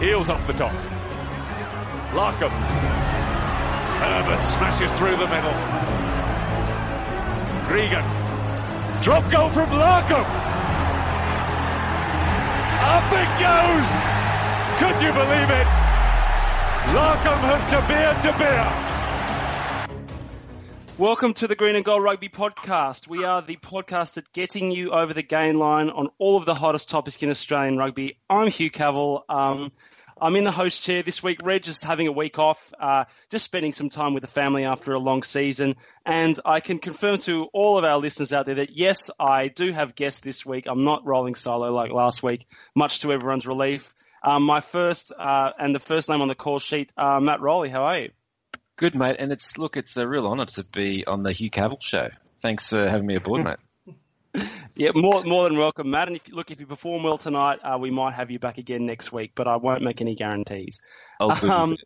[0.00, 0.74] Eales off the top.
[2.12, 2.52] Larkham.
[3.98, 5.56] Herbert smashes through the middle.
[7.64, 8.04] Gregan.
[9.02, 10.26] Drop goal from Larkham.
[12.92, 13.88] Up it goes.
[14.76, 15.68] Could you believe it?
[16.92, 18.95] Larkham has De Beer De Beer.
[20.98, 23.06] Welcome to the Green and Gold Rugby Podcast.
[23.06, 26.54] We are the podcast that's getting you over the gain line on all of the
[26.54, 28.18] hottest topics in Australian rugby.
[28.30, 29.20] I'm Hugh Cavill.
[29.28, 29.72] Um,
[30.18, 31.40] I'm in the host chair this week.
[31.44, 34.94] Reg is having a week off, uh, just spending some time with the family after
[34.94, 35.76] a long season.
[36.06, 39.72] And I can confirm to all of our listeners out there that yes, I do
[39.72, 40.64] have guests this week.
[40.66, 43.94] I'm not rolling solo like last week, much to everyone's relief.
[44.22, 47.68] Um, my first uh, and the first name on the call sheet, uh, Matt Rowley.
[47.68, 48.10] How are you?
[48.76, 49.16] Good, mate.
[49.18, 52.08] And it's look, it's a real honour to be on the Hugh Cavill show.
[52.38, 53.56] Thanks for having me aboard, mate.
[54.76, 56.08] Yeah, more more than welcome, Matt.
[56.08, 58.84] And if look, if you perform well tonight, uh, we might have you back again
[58.84, 60.82] next week, but I won't make any guarantees.
[61.18, 61.78] Oh, Um,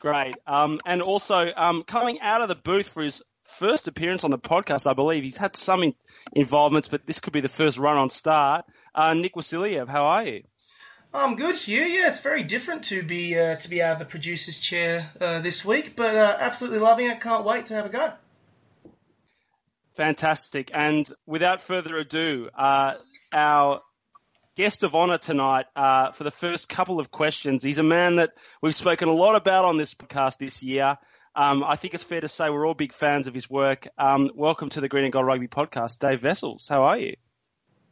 [0.00, 0.34] great.
[0.44, 4.38] Um, and also um, coming out of the booth for his first appearance on the
[4.40, 5.94] podcast, I believe he's had some in-
[6.32, 8.64] involvements, but this could be the first run on start.
[8.92, 10.42] Uh, Nick Wasiliev, how are you?
[11.14, 11.82] I'm good, Hugh.
[11.82, 15.40] Yeah, it's very different to be uh, to be out of the producer's chair uh,
[15.40, 17.20] this week, but uh, absolutely loving it.
[17.20, 18.12] Can't wait to have a go.
[19.94, 20.70] Fantastic.
[20.72, 22.94] And without further ado, uh,
[23.30, 23.82] our
[24.56, 27.62] guest of honour tonight uh, for the first couple of questions.
[27.62, 28.30] He's a man that
[28.62, 30.96] we've spoken a lot about on this podcast this year.
[31.34, 33.86] Um, I think it's fair to say we're all big fans of his work.
[33.98, 36.68] Um, welcome to the Green and Gold Rugby podcast, Dave Wessels.
[36.68, 37.16] How are you?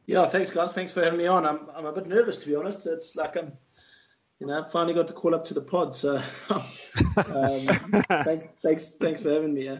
[0.06, 0.72] Yeah, thanks, guys.
[0.72, 1.46] Thanks for having me on.
[1.46, 2.86] I'm, I'm a bit nervous, to be honest.
[2.86, 3.52] It's like I'm,
[4.38, 5.94] you know, I've finally got to call up to the pod.
[5.94, 6.20] So,
[6.50, 6.62] um,
[8.08, 9.66] thanks, thanks, thanks for having me.
[9.66, 9.78] Yeah.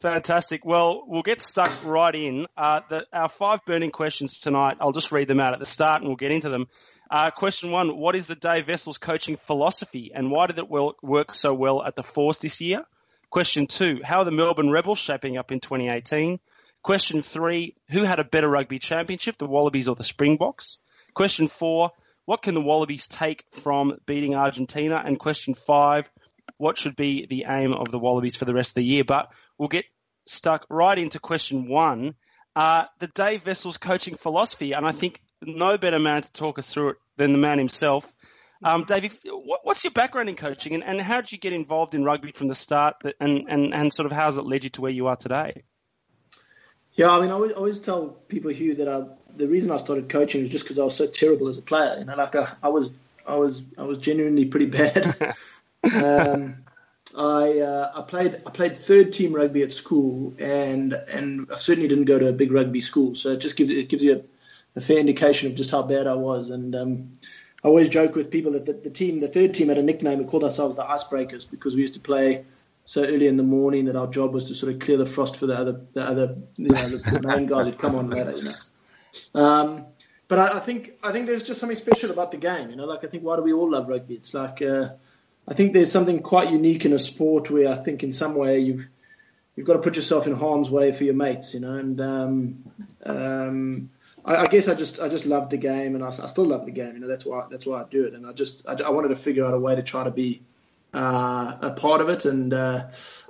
[0.00, 0.64] Fantastic.
[0.64, 2.46] Well, we'll get stuck right in.
[2.56, 6.00] Uh, the, our five burning questions tonight, I'll just read them out at the start
[6.00, 6.68] and we'll get into them.
[7.10, 11.34] Uh, question one What is the Dave Wessels coaching philosophy and why did it work
[11.34, 12.84] so well at the Force this year?
[13.30, 16.38] Question two How are the Melbourne Rebels shaping up in 2018?
[16.82, 20.78] Question three Who had a better rugby championship, the Wallabies or the Springboks?
[21.14, 21.90] Question four
[22.24, 25.02] What can the Wallabies take from beating Argentina?
[25.04, 26.10] And question five
[26.56, 29.04] What should be the aim of the Wallabies for the rest of the year?
[29.04, 29.84] But we'll get
[30.26, 32.14] stuck right into question one.
[32.54, 36.72] Uh, the Dave Wessels coaching philosophy, and I think no better man to talk us
[36.72, 38.12] through it than the man himself.
[38.64, 39.16] Um, Dave,
[39.62, 42.48] what's your background in coaching, and, and how did you get involved in rugby from
[42.48, 45.06] the start, and, and, and sort of how has it led you to where you
[45.06, 45.62] are today?
[46.98, 49.04] Yeah, I mean, I always, always tell people, Hugh, that I,
[49.36, 51.94] the reason I started coaching was just because I was so terrible as a player.
[51.96, 52.90] You know, like I, I was,
[53.24, 55.36] I was, I was genuinely pretty bad.
[55.94, 56.56] um,
[57.16, 61.88] I uh, I played I played third team rugby at school, and and I certainly
[61.88, 63.14] didn't go to a big rugby school.
[63.14, 66.08] So it just gives it gives you a, a fair indication of just how bad
[66.08, 66.50] I was.
[66.50, 67.12] And um,
[67.62, 70.18] I always joke with people that the, the, team, the third team, had a nickname.
[70.18, 72.44] We called ourselves the Icebreakers because we used to play
[72.88, 75.36] so early in the morning that our job was to sort of clear the frost
[75.36, 78.34] for the other the other you know the, main guys who'd come on later.
[78.34, 79.42] You know.
[79.42, 79.84] Um,
[80.26, 82.70] but I, I, think I think there's just something special about the game.
[82.70, 84.14] You know, like I think why do we all love rugby?
[84.14, 84.88] It's like uh,
[85.46, 88.60] I think there's something quite unique in a sport where I think in some way
[88.60, 88.88] you've
[89.54, 91.74] you've got to put yourself in harm's way for your mates, you know.
[91.74, 92.64] And um,
[93.04, 93.90] um,
[94.24, 96.64] I, I, guess I just I just love the game, and I, I, still love
[96.64, 96.94] the game.
[96.94, 98.14] You know, that's why that's why I do it.
[98.14, 100.40] And I just I, I wanted to figure out a way to try to be
[100.94, 102.86] uh, a part of it, and uh,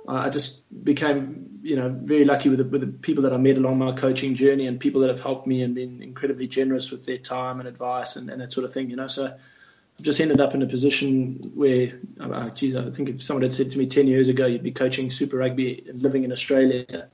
[0.07, 3.57] I just became you know very lucky with the, with the people that I met
[3.57, 7.05] along my coaching journey, and people that have helped me and been incredibly generous with
[7.05, 8.89] their time and advice and, and that sort of thing.
[8.89, 13.09] You know, so I've just ended up in a position where, uh, geez, I think
[13.09, 16.01] if someone had said to me 10 years ago you'd be coaching Super Rugby and
[16.01, 17.09] living in Australia,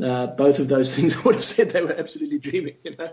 [0.00, 3.10] uh, both of those things I would have said they were absolutely dreaming, you know.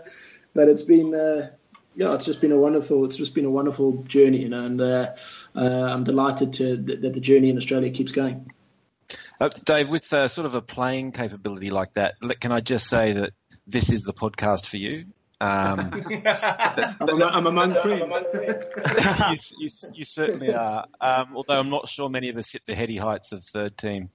[0.54, 1.50] But it's been, uh,
[1.96, 4.80] yeah, it's just been a wonderful, it's just been a wonderful journey, you know, and
[4.80, 5.14] uh,
[5.54, 8.50] uh, I'm delighted to that the journey in Australia keeps going.
[9.40, 13.32] Uh, Dave, with sort of a playing capability like that, can I just say that
[13.66, 15.06] this is the podcast for you?
[15.40, 16.02] Um,
[17.00, 18.12] I'm, I'm, among friends.
[19.30, 20.86] you, you, you, certainly are.
[21.00, 24.10] Um, although I'm not sure many of us hit the heady heights of third team.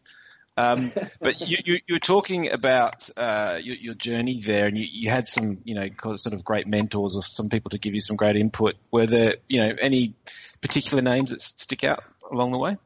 [0.57, 4.87] Um, but you, you, you, were talking about uh, your, your, journey there, and you,
[4.89, 7.99] you, had some, you know, sort of great mentors or some people to give you
[7.99, 8.75] some great input.
[8.89, 10.13] Were there, you know, any
[10.61, 12.77] particular names that stick out along the way?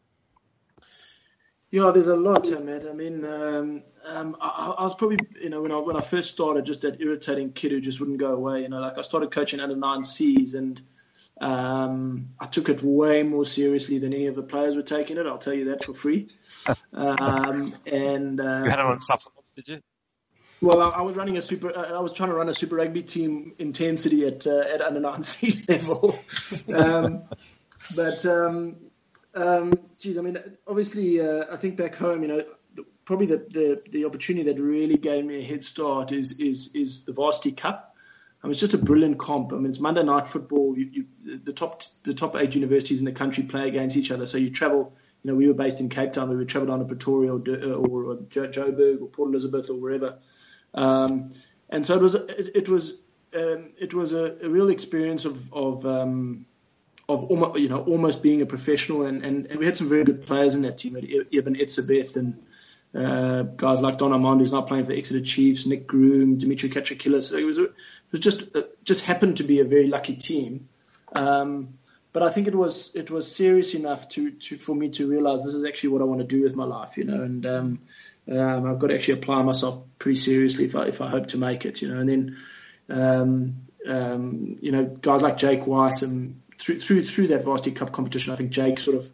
[1.72, 2.86] Yeah, there's a lot, Matt.
[2.90, 6.32] I mean, um, um, I, I, was probably, you know, when I when I first
[6.32, 8.64] started, just that irritating kid who just wouldn't go away.
[8.64, 10.82] You know, like I started coaching under nine Cs, and
[11.40, 15.28] um, I took it way more seriously than any of the players were taking it.
[15.28, 16.30] I'll tell you that for free.
[16.94, 19.80] Um, and uh, you had it on supplements, did you?
[20.62, 21.76] Well, I, I was running a super.
[21.76, 25.00] Uh, I was trying to run a super rugby team intensity at uh, at under
[25.00, 26.20] nine C level,
[26.74, 27.24] um,
[27.96, 28.76] but um,
[29.34, 32.44] um, geez, I mean, obviously, uh, I think back home, you know,
[33.06, 37.06] probably the, the, the opportunity that really gave me a head start is is is
[37.06, 37.96] the Varsity Cup.
[38.42, 39.52] I mean, it's just a brilliant comp.
[39.52, 40.78] I mean, it's Monday night football.
[40.78, 44.28] You, you, the top the top eight universities in the country play against each other.
[44.28, 44.94] So you travel.
[45.24, 46.30] You know, we were based in Cape Town.
[46.30, 50.20] We would travel down to Pretoria or, or, or Joburg or Port Elizabeth or wherever.
[50.74, 51.32] Um,
[51.70, 52.16] and so it was.
[52.16, 52.94] It, it was.
[53.32, 56.48] Um, it was a, a, real experience of of um,
[57.08, 60.04] of almost, you know almost being a professional, and, and, and we had some very
[60.04, 60.96] good players in that team.
[60.98, 62.42] Eben Etzebeth and
[62.96, 66.70] uh, guys like Don Armand, who's now playing for the Exeter Chiefs, Nick Groom, Demetri
[66.70, 67.30] Catrakilis.
[67.30, 67.72] So it was it
[68.12, 70.70] was just uh, just happened to be a very lucky team.
[71.14, 71.76] Um,
[72.12, 75.44] but I think it was it was serious enough to, to for me to realize
[75.44, 77.80] this is actually what I want to do with my life, you know, and um,
[78.32, 81.38] um, I've got to actually apply myself pretty seriously if I if I hope to
[81.38, 82.38] make it, you know, and then
[82.90, 83.56] um,
[83.88, 88.34] um, you know guys like Jake White and through through through that varsity cup competition,
[88.34, 89.12] I think Jake sort of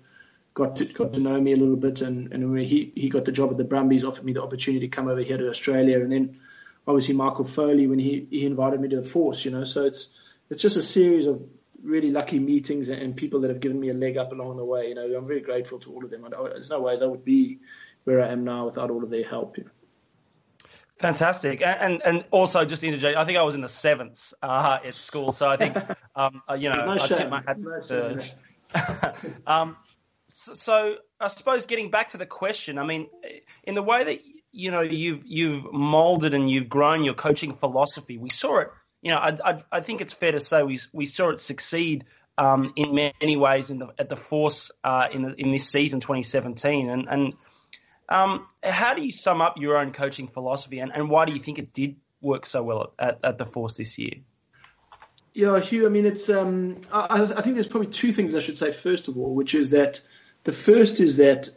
[0.54, 3.26] got to got to know me a little bit, and and when he he got
[3.26, 6.00] the job at the Brumbies, offered me the opportunity to come over here to Australia,
[6.00, 6.40] and then
[6.88, 10.08] obviously Michael Foley when he he invited me to the Force, you know, so it's
[10.50, 11.44] it's just a series of
[11.84, 14.90] really lucky meetings and people that have given me a leg up along the way.
[14.90, 16.26] You know, I'm very grateful to all of them.
[16.30, 17.60] There's no ways I would be
[18.04, 19.58] where I am now without all of their help.
[19.58, 19.72] You know.
[21.00, 23.18] Fantastic, and and also just to interject.
[23.18, 25.76] I think I was in the seventh uh, at school, so I think
[26.16, 28.36] um, uh, you know no I tip my hat no to.
[29.48, 29.76] um,
[30.28, 33.08] so, so, I suppose getting back to the question, I mean,
[33.64, 34.20] in the way that
[34.54, 38.70] you know you've you've molded and you've grown your coaching philosophy, we saw it.
[39.06, 42.06] You know, I, I, I think it's fair to say we we saw it succeed
[42.40, 46.00] um, in many ways in the, at the Force uh, in the, in this season
[46.00, 47.36] 2017, and and
[48.10, 51.40] um, how do you sum up your own coaching philosophy, and, and why do you
[51.40, 54.16] think it did work so well at, at the Force this year?
[55.36, 55.86] Yeah, Hugh.
[55.86, 56.28] I mean, it's.
[56.28, 58.72] Um, I, I, think there's probably two things I should say.
[58.72, 60.02] First of all, which is that
[60.46, 61.50] the first is that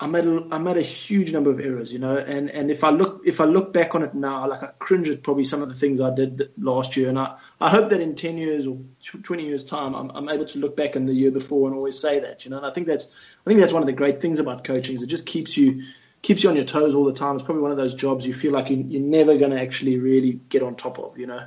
[0.00, 2.82] I made a, I made a huge number of errors, you know, and, and if
[2.82, 5.62] I look if I look back on it now, like I cringe at probably some
[5.62, 8.66] of the things I did last year, and I, I hope that in ten years
[8.66, 8.78] or
[9.22, 11.98] twenty years time, I'm, I'm able to look back in the year before and always
[11.98, 14.20] say that, you know, and I think that's I think that's one of the great
[14.20, 15.84] things about coaching is it just keeps you
[16.22, 17.36] keeps you on your toes all the time.
[17.36, 19.98] It's probably one of those jobs you feel like you, you're never going to actually
[19.98, 21.46] really get on top of, you know.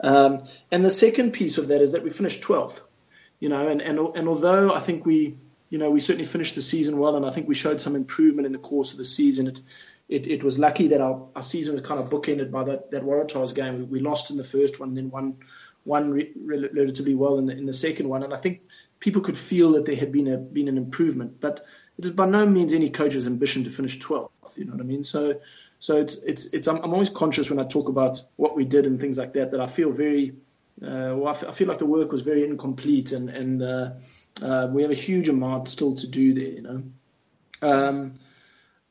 [0.00, 0.42] Um,
[0.72, 2.80] and the second piece of that is that we finished 12th,
[3.38, 5.36] you know, and, and, and although I think we
[5.70, 8.46] you know, we certainly finished the season well, and I think we showed some improvement
[8.46, 9.46] in the course of the season.
[9.46, 9.60] It,
[10.08, 13.02] it, it was lucky that our, our season was kind of bookended by that, that
[13.02, 13.88] Waratahs game.
[13.90, 15.36] We, lost in the first one, then won
[15.86, 18.22] won re- relatively well in the in the second one.
[18.22, 18.62] And I think
[19.00, 21.64] people could feel that there had been a been an improvement, but
[21.98, 24.56] it is by no means any coach's ambition to finish 12th.
[24.56, 25.04] You know what I mean?
[25.04, 25.40] So
[25.78, 28.86] so it's it's it's I'm, I'm always conscious when I talk about what we did
[28.86, 30.34] and things like that that I feel very
[30.82, 33.90] uh, well, I, f- I feel like the work was very incomplete and and uh,
[34.42, 36.82] uh, we have a huge amount still to do there, you know.
[37.62, 38.14] Um,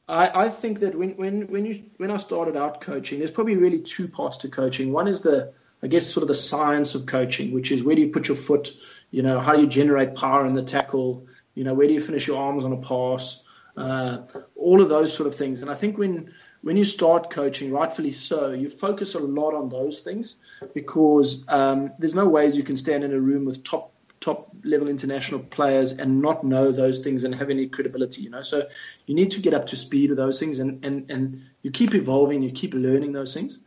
[0.08, 3.56] I, I, think that when, when, when, you, when I started out coaching, there's probably
[3.56, 4.92] really two parts to coaching.
[4.92, 8.02] One is the, I guess, sort of the science of coaching, which is where do
[8.02, 8.70] you put your foot,
[9.12, 12.02] you know, how do you generate power in the tackle, you know, where do you
[12.02, 13.44] finish your arms on a pass,
[13.78, 14.20] uh,
[14.56, 15.62] all of those sort of things.
[15.62, 19.70] And I think when, when you start coaching, rightfully so, you focus a lot on
[19.70, 20.38] those things
[20.74, 23.93] because um, there's no ways you can stand in a room with top
[24.24, 28.42] top level international players and not know those things and have any credibility, you know.
[28.42, 28.66] So
[29.06, 31.94] you need to get up to speed with those things and, and, and you keep
[31.94, 33.60] evolving, you keep learning those things.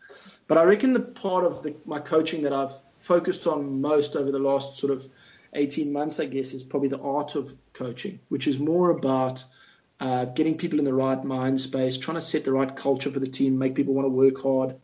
[0.49, 4.33] But I reckon the part of the, my coaching that I've focused on most over
[4.33, 5.07] the last sort of
[5.53, 9.45] 18 months, I guess, is probably the art of coaching, which is more about
[10.01, 13.21] uh, getting people in the right mind space, trying to set the right culture for
[13.21, 14.77] the team, make people want to work hard,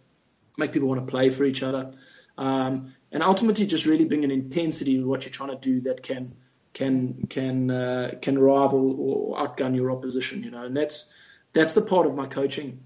[0.58, 1.92] make people want to play for each other.
[2.37, 6.02] Um, and ultimately just really bring an intensity to what you're trying to do that
[6.02, 6.35] can
[6.73, 10.42] can can uh, can rival or outgun your opposition.
[10.42, 11.09] You know, and that's
[11.52, 12.81] that's the part of my coaching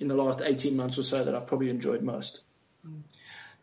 [0.00, 2.40] in the last 18 months or so that I've probably enjoyed most.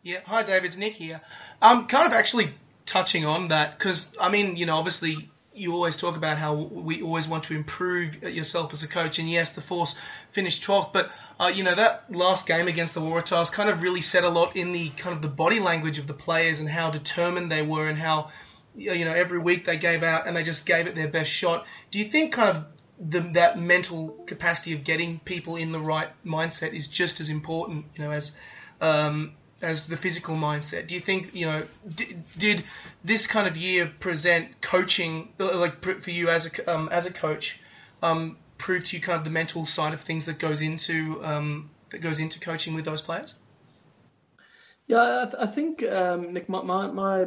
[0.02, 1.20] Yeah, hi David, it's Nick here.
[1.60, 2.54] I'm kind of actually
[2.86, 7.02] touching on that because I mean, you know, obviously you always talk about how we
[7.02, 9.94] always want to improve yourself as a coach, and yes, the Force
[10.32, 14.00] finished 12th, but uh, you know that last game against the Waratahs kind of really
[14.00, 16.90] said a lot in the kind of the body language of the players and how
[16.90, 18.30] determined they were and how
[18.76, 21.66] you know every week they gave out and they just gave it their best shot.
[21.90, 22.64] Do you think kind of
[23.00, 27.86] the, that mental capacity of getting people in the right mindset is just as important,
[27.96, 28.32] you know, as
[28.80, 30.86] um, as the physical mindset.
[30.86, 32.64] Do you think you know d- did
[33.04, 37.12] this kind of year present coaching uh, like for you as a um, as a
[37.12, 37.60] coach
[38.02, 41.70] um, prove to you kind of the mental side of things that goes into um,
[41.90, 43.34] that goes into coaching with those players?
[44.86, 47.26] Yeah, I, th- I think um, Nick, my, my, my,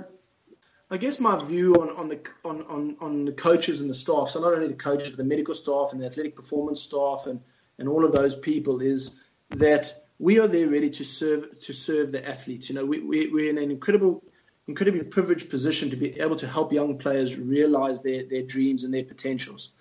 [0.91, 4.29] I guess my view on, on the on, on, on the coaches and the staff,
[4.29, 7.39] so not only the coaches, but the medical staff and the athletic performance staff and,
[7.79, 9.21] and all of those people, is
[9.51, 9.93] that
[10.23, 12.69] we are there really to serve to serve the athletes.
[12.69, 14.23] You know, we, we, we're in an incredible
[14.67, 18.93] incredibly privileged position to be able to help young players realize their, their dreams and
[18.93, 19.73] their potentials.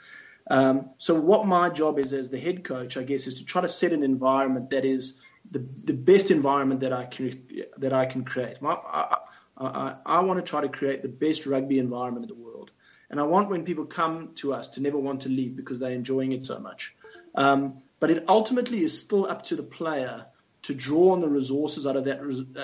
[0.51, 3.63] Um, so what my job is as the head coach, I guess, is to try
[3.63, 7.47] to set an environment that is the, the best environment that I can
[7.79, 8.61] that I can create.
[8.61, 9.19] My, I,
[9.57, 12.73] I, I want to try to create the best rugby environment in the world,
[13.09, 15.93] and I want when people come to us to never want to leave because they're
[15.93, 16.97] enjoying it so much.
[17.37, 20.27] Um, but it ultimately is still up to the player
[20.63, 22.21] to draw on the resources out of that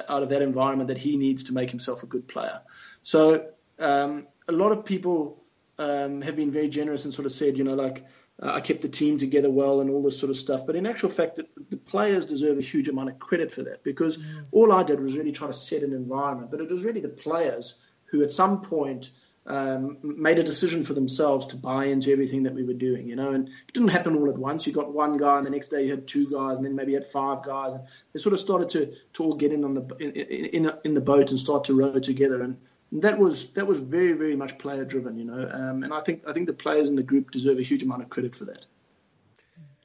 [0.09, 2.61] out of that environment that he needs to make himself a good player.
[3.03, 3.47] So
[3.79, 5.43] um, a lot of people
[5.79, 8.05] um, have been very generous and sort of said, you know, like
[8.43, 10.67] uh, I kept the team together well and all this sort of stuff.
[10.67, 13.83] But in actual fact, the, the players deserve a huge amount of credit for that
[13.83, 14.45] because mm.
[14.53, 16.51] all I did was really try to set an environment.
[16.51, 19.11] But it was really the players who, at some point,
[19.49, 23.17] um, made a decision for themselves to buy into everything that we were doing, you
[23.17, 24.67] know, and it didn't happen all at once.
[24.67, 26.93] You got one guy, and the next day you had two guys, and then maybe
[26.93, 29.75] you had five guys, and they sort of started to, to all get in on
[29.75, 32.59] the in, in, in the boat and start to row together, and
[32.93, 36.25] that was that was very very much player driven, you know, um, and I think
[36.29, 38.67] I think the players in the group deserve a huge amount of credit for that.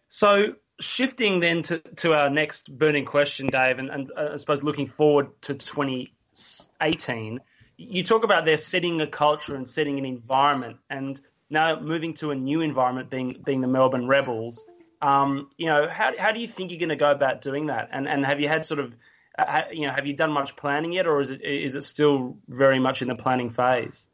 [0.09, 4.61] So shifting then to, to our next burning question, Dave, and, and uh, I suppose
[4.61, 7.39] looking forward to 2018
[7.77, 12.31] you talk about there setting a culture and setting an environment, and now moving to
[12.31, 14.65] a new environment, being being the Melbourne Rebels.
[15.01, 17.89] Um, you know, how how do you think you're going to go about doing that?
[17.91, 18.93] And and have you had sort of,
[19.37, 22.37] uh, you know, have you done much planning yet, or is it is it still
[22.47, 24.07] very much in the planning phase?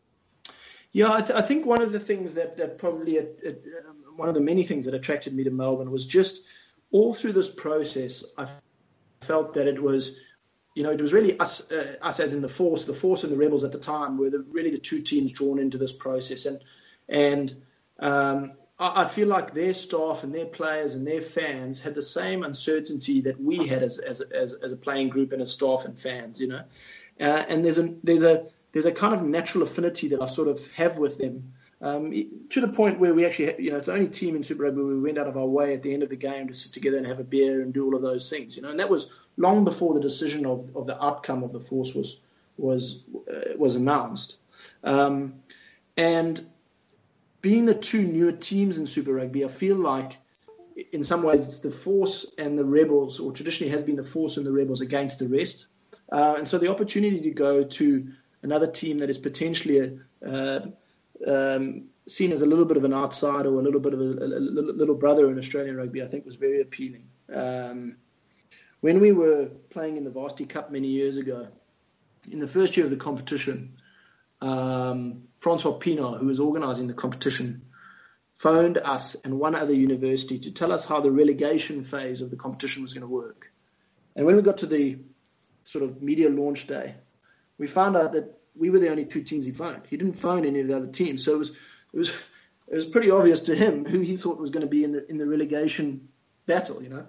[0.91, 3.23] Yeah, I, th- I think one of the things that that probably uh,
[4.15, 6.43] one of the many things that attracted me to Melbourne was just
[6.91, 8.47] all through this process, I
[9.21, 10.19] felt that it was
[10.75, 13.33] you know, it was really us, uh, us as in the force, the force and
[13.33, 16.45] the rebels at the time were the, really the two teams drawn into this process,
[16.45, 16.59] and
[17.07, 17.53] and
[17.99, 22.03] um, I, I, feel like their staff and their players and their fans had the
[22.03, 25.85] same uncertainty that we had as as as, as a playing group and as staff
[25.85, 26.63] and fans, you know,
[27.19, 30.47] uh, and there's a there's a there's a kind of natural affinity that I sort
[30.47, 32.13] of have with them um,
[32.49, 34.81] to the point where we actually, you know, it's the only team in Super Rugby
[34.81, 36.97] we went out of our way at the end of the game to sit together
[36.97, 39.11] and have a beer and do all of those things, you know, and that was
[39.37, 42.21] long before the decision of, of the outcome of the force was
[42.57, 44.37] was uh, was announced.
[44.83, 45.35] Um,
[45.95, 46.45] and
[47.41, 50.17] being the two newer teams in Super Rugby, I feel like
[50.91, 54.37] in some ways it's the force and the rebels, or traditionally has been the force
[54.37, 55.67] and the rebels against the rest.
[56.11, 58.09] Uh, and so the opportunity to go to
[58.43, 60.65] another team that is potentially a, uh,
[61.27, 64.03] um, seen as a little bit of an outsider or a little bit of a,
[64.03, 67.07] a, little brother in Australian rugby, I think was very appealing.
[67.33, 67.97] Um,
[68.81, 71.47] when we were playing in the Varsity Cup many years ago,
[72.31, 73.77] in the first year of the competition,
[74.41, 77.63] um, Francois Pienaar, who was organising the competition,
[78.33, 82.37] phoned us and one other university to tell us how the relegation phase of the
[82.37, 83.51] competition was going to work.
[84.15, 84.99] And when we got to the
[85.65, 86.95] sort of media launch day,
[87.57, 89.83] we found out that we were the only two teams he found.
[89.89, 91.49] He didn't find any of the other teams, so it was
[91.93, 92.09] it was
[92.67, 95.09] it was pretty obvious to him who he thought was going to be in the
[95.09, 96.09] in the relegation
[96.45, 97.05] battle, you know.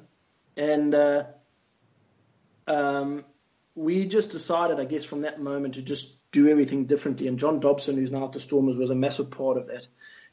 [0.56, 1.24] And uh,
[2.66, 3.24] um,
[3.74, 7.26] we just decided, I guess, from that moment to just do everything differently.
[7.28, 9.86] And John Dobson, who's now at the Stormers, was a massive part of that.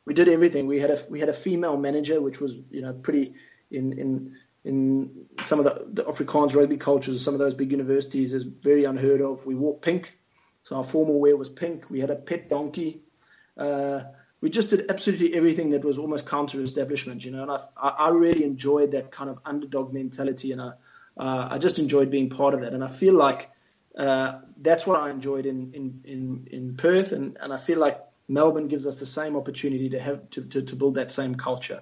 [0.05, 0.67] We did everything.
[0.67, 3.33] We had a we had a female manager, which was you know pretty
[3.71, 8.33] in in in some of the, the Afrikaans rugby cultures, some of those big universities,
[8.33, 9.45] is very unheard of.
[9.45, 10.16] We wore pink.
[10.67, 11.89] So our formal wear was pink.
[11.89, 12.99] We had a pet donkey.
[13.57, 14.01] Uh,
[14.41, 17.43] we just did absolutely everything that was almost counter-establishment, you know.
[17.43, 20.71] And I, I really enjoyed that kind of underdog mentality, and I,
[21.17, 22.73] uh, I just enjoyed being part of that.
[22.73, 23.49] And I feel like
[23.97, 28.03] uh, that's what I enjoyed in in in, in Perth, and, and I feel like
[28.27, 31.81] Melbourne gives us the same opportunity to have to, to, to build that same culture.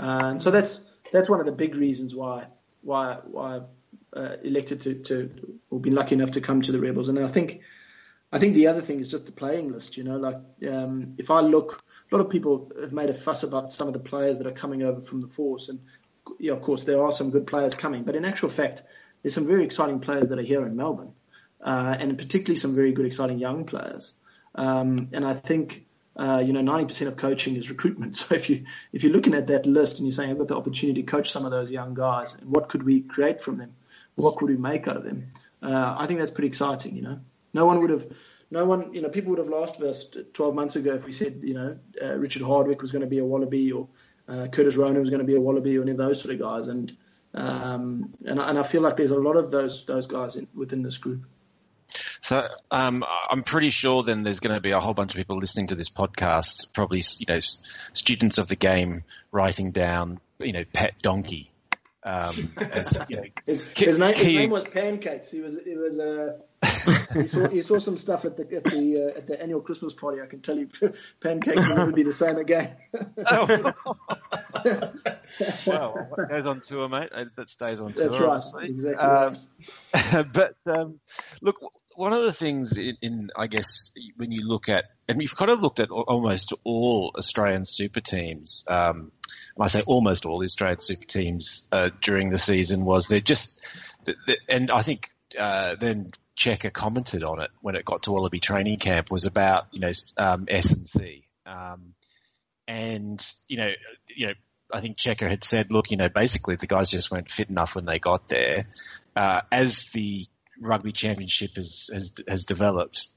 [0.00, 0.80] Uh, and so that's
[1.12, 2.48] that's one of the big reasons why
[2.82, 3.68] why why I've
[4.12, 5.30] uh, elected to to
[5.70, 7.08] or been lucky enough to come to the Rebels.
[7.08, 7.60] And I think
[8.34, 9.96] I think the other thing is just the playing list.
[9.96, 10.38] You know, like
[10.68, 13.94] um, if I look, a lot of people have made a fuss about some of
[13.94, 15.78] the players that are coming over from the force, and
[16.40, 18.82] yeah, of course there are some good players coming, but in actual fact,
[19.22, 21.12] there's some very exciting players that are here in Melbourne,
[21.64, 24.12] uh, and particularly some very good, exciting young players.
[24.54, 25.86] Um, and I think.
[26.16, 28.14] Uh, you know, 90% of coaching is recruitment.
[28.28, 30.56] So if you if you're looking at that list and you're saying I've got the
[30.56, 33.72] opportunity to coach some of those young guys, and what could we create from them?
[34.14, 35.30] What could we make out of them?
[35.60, 36.94] Uh, I think that's pretty exciting.
[36.94, 37.18] You know,
[37.54, 38.06] no one would have,
[38.50, 41.12] no one, you know, people would have laughed at us 12 months ago if we
[41.12, 43.88] said, you know, uh, Richard Hardwick was going to be a Wallaby or
[44.28, 46.40] uh, Curtis Rona was going to be a Wallaby or any of those sort of
[46.40, 46.68] guys.
[46.68, 46.94] And
[47.34, 50.82] Um, and, and I feel like there's a lot of those those guys in, within
[50.82, 51.26] this group.
[52.20, 55.36] So um, I'm pretty sure then there's going to be a whole bunch of people
[55.36, 57.40] listening to this podcast, probably you know
[57.92, 61.50] students of the game, writing down you know pet donkey.
[62.04, 65.30] Um, as, you know, his, his, name, his name was Pancakes.
[65.30, 66.38] He was he was uh,
[67.14, 69.94] he, saw, he saw some stuff at the at the uh, at the annual Christmas
[69.94, 70.20] party.
[70.20, 70.68] I can tell you,
[71.20, 72.76] Pancakes will never be the same again.
[73.26, 73.72] oh.
[75.66, 77.10] well, what goes on tour, mate?
[77.36, 78.08] That stays on tour.
[78.08, 78.68] That's right, obviously.
[78.68, 79.02] exactly.
[79.02, 79.36] Um,
[79.94, 80.26] right.
[80.32, 81.00] but um,
[81.40, 81.60] look,
[81.94, 85.50] one of the things in, in, I guess, when you look at, and we've kind
[85.50, 88.64] of looked at almost all Australian super teams.
[88.68, 89.12] Um,
[89.58, 93.60] I say almost all the Australian super teams uh, during the season was they're just,
[94.48, 98.78] and I think uh, then Cheika commented on it when it got to Wallaby training
[98.78, 101.94] camp was about you know um, S and C, um,
[102.66, 103.70] and you know
[104.14, 104.32] you know
[104.72, 107.76] I think Cheika had said, look, you know, basically the guys just weren't fit enough
[107.76, 108.66] when they got there.
[109.14, 110.26] Uh, as the
[110.60, 113.08] rugby championship has has, has developed,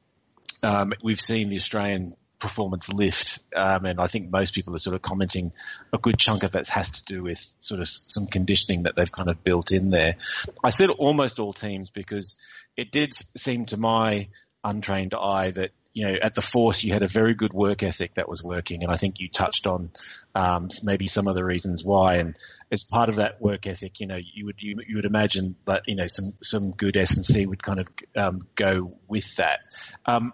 [0.63, 4.95] um, we've seen the Australian performance lift, um, and I think most people are sort
[4.95, 5.53] of commenting
[5.91, 9.11] a good chunk of that has to do with sort of some conditioning that they've
[9.11, 10.15] kind of built in there.
[10.63, 12.35] I said almost all teams because
[12.75, 14.27] it did seem to my
[14.63, 18.13] untrained eye that you know, at the force, you had a very good work ethic
[18.13, 19.89] that was working, and I think you touched on
[20.35, 22.17] um, maybe some of the reasons why.
[22.17, 22.37] And
[22.71, 25.87] as part of that work ethic, you know, you would you, you would imagine that
[25.87, 29.61] you know some some good S and C would kind of um, go with that.
[30.05, 30.33] Um,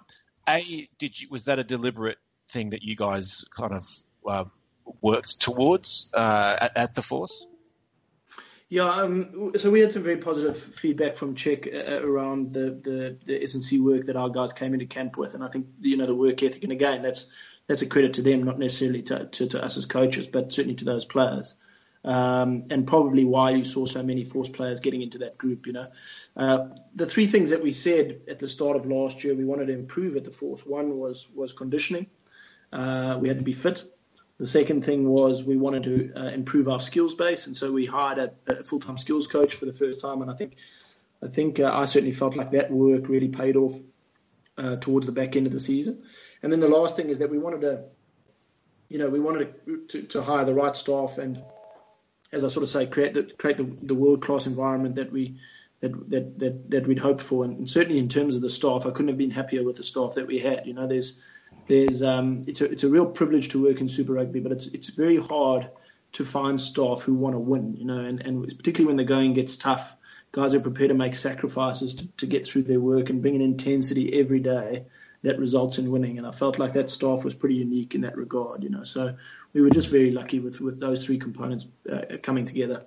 [0.49, 2.17] a, did you was that a deliberate
[2.49, 3.87] thing that you guys kind of
[4.27, 4.43] uh,
[5.01, 7.47] worked towards uh, at, at the force?
[8.73, 13.17] Yeah, um, so we had some very positive feedback from Cheik uh, around the, the,
[13.23, 16.07] the S&C work that our guys came into camp with, and I think you know
[16.07, 17.31] the work ethic, and again, that's
[17.67, 20.73] that's a credit to them, not necessarily to, to, to us as coaches, but certainly
[20.77, 21.53] to those players.
[22.03, 25.67] Um, and probably why you saw so many force players getting into that group.
[25.67, 25.87] You know,
[26.35, 29.67] uh, the three things that we said at the start of last year we wanted
[29.67, 30.65] to improve at the force.
[30.65, 32.07] One was was conditioning.
[32.71, 33.83] Uh, we had to be fit.
[34.43, 37.85] The second thing was we wanted to uh, improve our skills base, and so we
[37.85, 40.21] hired a, a, full-time skills coach for the first time.
[40.21, 40.57] And I think,
[41.23, 43.71] I think uh, I certainly felt like that work really paid off
[44.57, 46.03] uh, towards the back end of the season.
[46.41, 47.83] And then the last thing is that we wanted to,
[48.89, 51.41] you know, we wanted to, to, to hire the right staff, and
[52.33, 55.37] as I sort of say, create the create the, the world-class environment that we
[55.79, 57.45] that, that, that, that we'd hoped for.
[57.45, 59.83] And, and, certainly in terms of the staff, I couldn't have been happier with the
[59.83, 60.67] staff that we had.
[60.67, 61.23] You know, there's
[61.67, 64.67] there's um, it's a it's a real privilege to work in Super Rugby, but it's
[64.67, 65.69] it's very hard
[66.13, 69.33] to find staff who want to win, you know, and, and particularly when the going
[69.33, 69.95] gets tough,
[70.31, 73.41] guys are prepared to make sacrifices to, to get through their work and bring an
[73.41, 74.85] intensity every day
[75.23, 76.19] that results in winning.
[76.19, 78.83] And I felt like that staff was pretty unique in that regard, you know.
[78.83, 79.15] So
[79.53, 82.85] we were just very lucky with with those three components uh, coming together.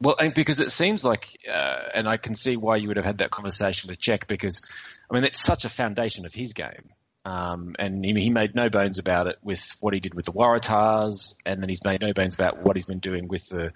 [0.00, 3.18] Well, because it seems like, uh, and I can see why you would have had
[3.18, 4.60] that conversation with Cheik because,
[5.08, 6.90] I mean, it's such a foundation of his game.
[7.24, 10.32] Um, and he, he, made no bones about it with what he did with the
[10.32, 13.72] Waratahs, and then he's made no bones about what he's been doing with the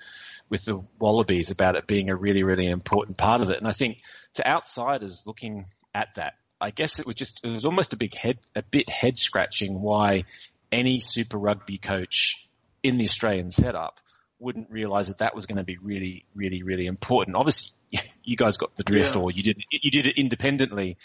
[0.49, 3.59] with the Wallabies about it being a really, really important part of it.
[3.59, 3.99] And I think
[4.35, 8.15] to outsiders looking at that, I guess it was just it was almost a big
[8.15, 10.25] head a bit head scratching why
[10.73, 12.49] any Super Rugby coach
[12.83, 14.01] in the Australian setup
[14.39, 17.37] wouldn't realize that that was going to be really, really, really important.
[17.37, 17.77] Obviously,
[18.25, 19.21] you guys got the drift, yeah.
[19.21, 20.97] or you did you did it independently.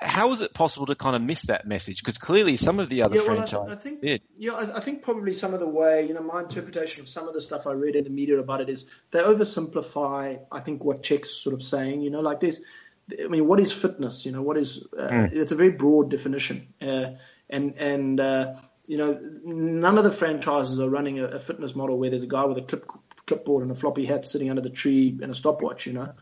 [0.00, 2.02] How is it possible to kind of miss that message?
[2.02, 4.22] Because clearly, some of the other yeah, well, franchises I, I think, did.
[4.36, 7.28] Yeah, I, I, think probably some of the way you know my interpretation of some
[7.28, 10.40] of the stuff I read in the media about it is they oversimplify.
[10.50, 12.02] I think what Cheik's sort of saying.
[12.02, 12.62] You know, like this.
[13.22, 14.26] I mean, what is fitness?
[14.26, 14.86] You know, what is?
[14.96, 15.32] Uh, mm.
[15.32, 17.12] It's a very broad definition, uh,
[17.48, 18.20] and and.
[18.20, 18.54] Uh,
[18.88, 22.28] you know, none of the franchises are running a, a, fitness model where there's a
[22.28, 22.84] guy with a clip,
[23.26, 25.86] clipboard and a floppy hat sitting under the tree and a stopwatch.
[25.86, 26.12] You know,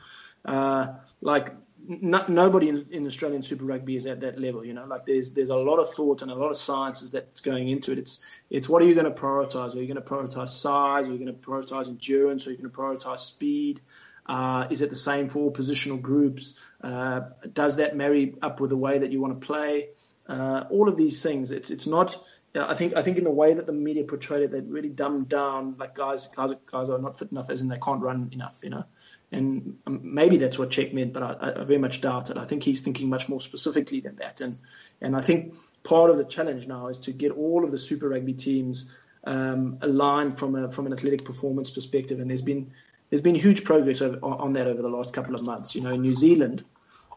[0.45, 1.55] uh, like
[1.87, 4.65] no, nobody in, in, Australian Super Rugby is at that level.
[4.65, 7.41] You know, like there's there's a lot of thought and a lot of sciences that's
[7.41, 7.99] going into it.
[7.99, 9.75] It's it's what are you going to prioritize?
[9.75, 11.09] Are you going to prioritize size?
[11.09, 12.47] Are you going to prioritize endurance?
[12.47, 13.81] Are you going to prioritize speed?
[14.27, 16.55] Uh, is it the same for all positional groups?
[16.83, 17.21] Uh,
[17.53, 19.91] does that marry up with the way that you want to play?
[20.27, 21.51] Uh, all of these things.
[21.51, 22.17] It's it's not
[22.55, 24.89] yeah, I think I think in the way that the media portrayed it, they really
[24.89, 28.31] dumbed down like guys guys guys are not fit enough, as in they can't run
[28.33, 28.85] enough, you know.
[29.33, 32.37] And um, maybe that's what Cheik meant, but I, I very much doubt it.
[32.37, 34.41] I think he's thinking much more specifically than that.
[34.41, 34.59] And
[35.01, 38.09] and I think part of the challenge now is to get all of the Super
[38.09, 38.93] Rugby teams
[39.25, 42.21] um, aligned from a from an athletic performance perspective.
[42.21, 42.71] And there's been
[43.11, 45.75] there's been huge progress over, on that over the last couple of months.
[45.75, 46.63] You know, in New Zealand,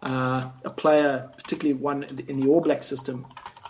[0.01, 3.27] uh, a player, particularly one in the All Black system,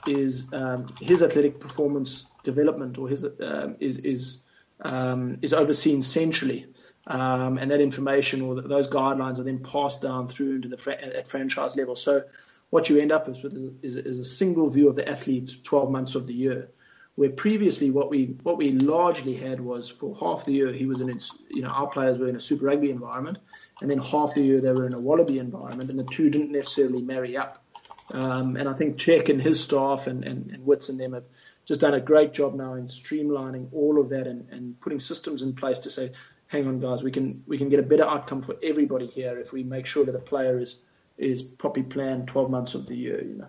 [0.08, 4.44] is um, his athletic performance development or his uh, is is
[4.82, 6.68] um, is overseen centrally
[7.08, 11.02] Um, and that information or those guidelines are then passed down through into the fra-
[11.02, 11.96] at franchise level.
[11.96, 12.24] So
[12.70, 13.46] what you end up with
[13.82, 16.70] is, is, a single view of the athlete 12 months of the year,
[17.16, 21.00] where previously what we what we largely had was for half the year he was
[21.00, 23.38] in its you know our players were in a Super Rugby environment,
[23.82, 26.52] and then half the year they were in a Wallaby environment, and the two didn't
[26.52, 27.64] necessarily marry up.
[28.10, 31.28] Um, and I think Cheik and his staff and, and, and Wits and them have
[31.66, 35.42] just done a great job now in streamlining all of that and, and putting systems
[35.42, 36.14] in place to say,
[36.48, 39.52] hang on, guys, we can we can get a better outcome for everybody here if
[39.52, 40.80] we make sure that a player is
[41.18, 43.22] is properly planned 12 months of the year.
[43.24, 43.48] You know.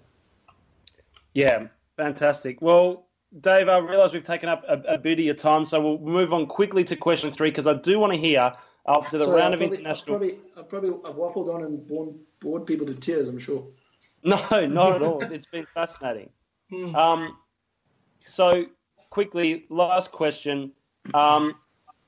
[1.34, 2.60] Yeah, fantastic.
[2.60, 3.06] Well,
[3.38, 6.32] Dave, I realise we've taken up a, a, bit of your time, so we'll move
[6.32, 8.54] on quickly to question three because I do want to hear
[8.86, 10.14] after the Sorry, round I've of probably, international.
[10.14, 13.28] I've probably, I've probably I've waffled on and bored, bored people to tears.
[13.28, 13.66] I'm sure.
[14.24, 15.22] No, not at all.
[15.22, 16.30] It's been fascinating.
[16.70, 16.94] Hmm.
[16.94, 17.38] Um,
[18.24, 18.64] so
[19.10, 20.72] quickly, last question:
[21.14, 21.54] um,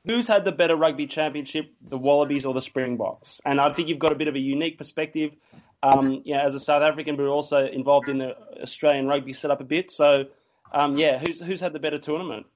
[0.07, 3.41] Who's had the better rugby championship, the Wallabies or the Springboks?
[3.45, 5.33] And I think you've got a bit of a unique perspective.
[5.83, 9.65] Um, yeah, as a South African, but also involved in the Australian rugby setup a
[9.65, 9.91] bit.
[9.91, 10.27] So,
[10.73, 12.47] um, yeah, who's who's had the better tournament?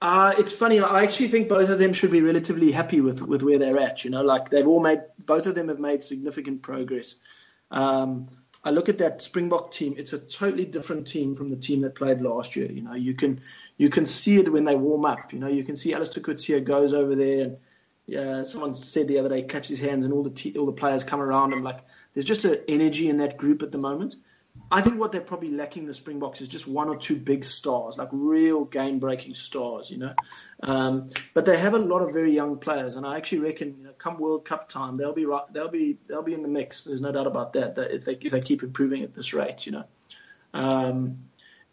[0.00, 0.80] Uh, it's funny.
[0.80, 4.04] I actually think both of them should be relatively happy with, with where they're at.
[4.04, 7.14] You know, like they've all made, both of them have made significant progress.
[7.70, 8.26] Um,
[8.64, 11.94] I look at that Springbok team; it's a totally different team from the team that
[11.94, 12.70] played last year.
[12.70, 13.40] You know, you can
[13.76, 15.32] you can see it when they warm up.
[15.32, 17.56] You know, you can see Allister Coetzee goes over there, and
[18.06, 20.72] yeah, someone said the other day, claps his hands, and all the te- all the
[20.72, 21.62] players come around him.
[21.62, 21.80] Like
[22.14, 24.16] there's just an energy in that group at the moment.
[24.70, 27.96] I think what they're probably lacking the Springboks is just one or two big stars,
[27.96, 30.12] like real game-breaking stars, you know.
[30.62, 33.84] Um, but they have a lot of very young players, and I actually reckon, you
[33.84, 36.82] know, come World Cup time, they'll be right, they'll be they'll be in the mix.
[36.82, 37.76] There's no doubt about that.
[37.76, 39.84] That if they if they keep improving at this rate, you know.
[40.52, 41.18] Um,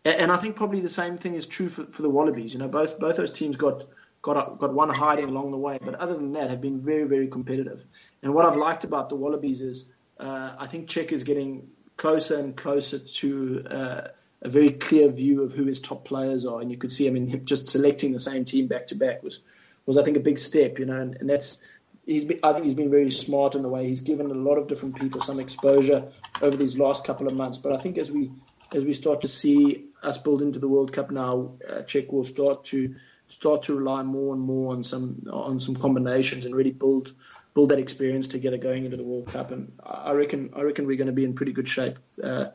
[0.05, 2.53] and, and I think probably the same thing is true for, for the Wallabies.
[2.53, 3.85] You know, both both those teams got
[4.21, 7.27] got got one hiding along the way, but other than that, have been very very
[7.27, 7.83] competitive.
[8.21, 9.85] And what I've liked about the Wallabies is
[10.19, 14.07] uh, I think Cheik is getting closer and closer to uh,
[14.41, 16.59] a very clear view of who his top players are.
[16.61, 19.41] And you could see, I mean, just selecting the same team back to back was,
[19.85, 21.63] was I think, a big step, you know, and, and that's,
[22.05, 24.57] he's been, I think he's been very smart in the way he's given a lot
[24.57, 27.57] of different people some exposure over these last couple of months.
[27.57, 28.31] But I think as we,
[28.73, 32.25] as we start to see us build into the World Cup now, uh, Cheik will
[32.25, 32.95] start to,
[33.27, 37.13] start to rely more and more on some, on some combinations and really build,
[37.53, 39.51] build that experience together going into the World Cup.
[39.51, 42.47] And I reckon I reckon we're going to be in pretty good shape uh,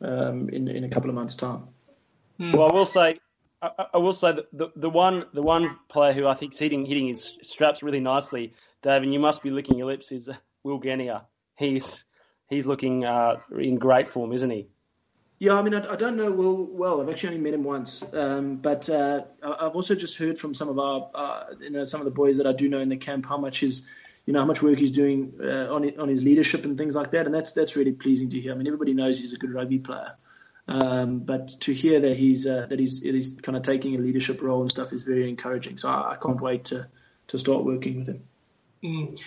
[0.00, 1.68] um, in in a couple of months' time.
[2.38, 3.20] Well, I will say.
[3.62, 6.58] I, I will say that the, the one the one player who I think is
[6.58, 8.52] hitting hitting his straps really nicely,
[8.82, 10.28] Dave, and you must be licking your lips, is
[10.64, 11.22] Will Genia.
[11.56, 12.04] He's
[12.48, 14.66] he's looking uh, in great form, isn't he?
[15.38, 17.00] Yeah, I mean, I, I, don't know Will well.
[17.00, 20.68] I've actually only met him once, um, but uh, I've also just heard from some
[20.68, 22.96] of our, uh, you know, some of the boys that I do know in the
[22.96, 23.88] camp how much his
[24.26, 27.10] you know how much work he's doing uh, on on his leadership and things like
[27.12, 28.52] that, and that's that's really pleasing to hear.
[28.52, 30.16] I mean, everybody knows he's a good rugby player,
[30.66, 34.40] um, but to hear that he's uh, that he's he's kind of taking a leadership
[34.40, 35.76] role and stuff is very encouraging.
[35.76, 36.88] So I, I can't wait to
[37.28, 38.22] to start working with him.
[38.82, 39.20] Mm.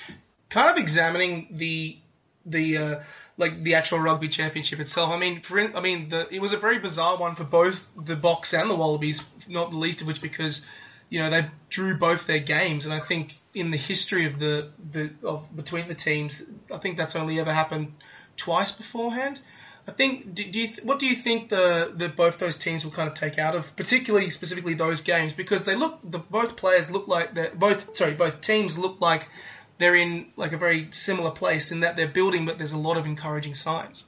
[0.50, 1.98] Kind of examining the
[2.46, 3.00] the uh,
[3.38, 5.12] like the actual rugby championship itself.
[5.12, 8.16] I mean, for I mean, the, it was a very bizarre one for both the
[8.16, 10.66] Boks and the Wallabies, not the least of which because
[11.10, 14.72] you know they drew both their games, and I think in the history of the
[14.92, 17.94] the of between the teams, I think that's only ever happened
[18.36, 19.40] twice beforehand.
[19.88, 20.34] I think.
[20.34, 23.14] Do, do you what do you think the, the both those teams will kind of
[23.14, 27.34] take out of, particularly specifically those games, because they look the both players look like
[27.34, 29.30] they both sorry both teams look like
[29.78, 32.98] they're in like a very similar place in that they're building, but there's a lot
[32.98, 34.06] of encouraging signs.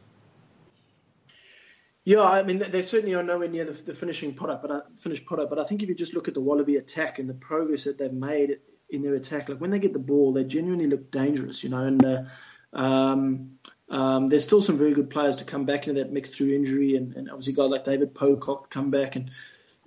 [2.10, 5.28] Yeah, I mean they certainly are nowhere near the, the finishing product, but I, finished
[5.28, 5.52] product.
[5.52, 8.00] But I think if you just look at the Wallaby attack and the progress that
[8.00, 8.58] they've made
[8.90, 9.48] in their attack.
[9.48, 11.84] Like when they get the ball, they genuinely look dangerous, you know.
[11.84, 12.24] And uh,
[12.74, 13.60] um,
[13.92, 16.96] um, there's still some very good players to come back into that mix through injury,
[16.96, 19.16] and, and obviously guys like David Pocock come back.
[19.16, 19.30] And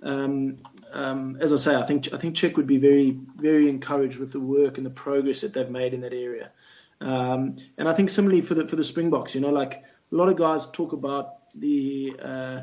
[0.01, 0.59] um,
[0.93, 4.31] um, as I say, I think I think Cheik would be very very encouraged with
[4.31, 6.53] the work and the progress that they've made in that area.
[7.01, 10.29] Um, and I think similarly for the for the Springboks, you know, like a lot
[10.29, 12.61] of guys talk about the uh,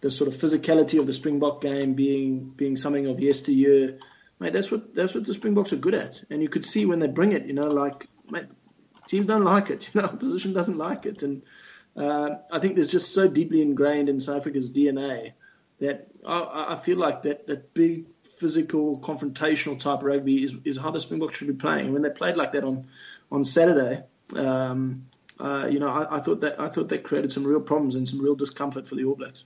[0.00, 3.98] the sort of physicality of the Springbok game being being something of yesteryear
[4.42, 6.22] mate, that's what that's what the Springboks are good at.
[6.28, 8.46] And you could see when they bring it, you know, like mate,
[9.06, 11.42] teams don't like it, you know, opposition doesn't like it, and
[11.96, 15.32] uh, I think there's just so deeply ingrained in South Africa's DNA
[15.78, 20.76] that I, I feel like that that big physical confrontational type of rugby is, is
[20.76, 21.92] how the Springboks should be playing.
[21.92, 22.88] When they played like that on
[23.30, 24.02] on Saturday,
[24.36, 25.06] um,
[25.42, 28.08] uh, you know, I, I, thought that I thought that created some real problems and
[28.08, 29.44] some real discomfort for the All Blacks.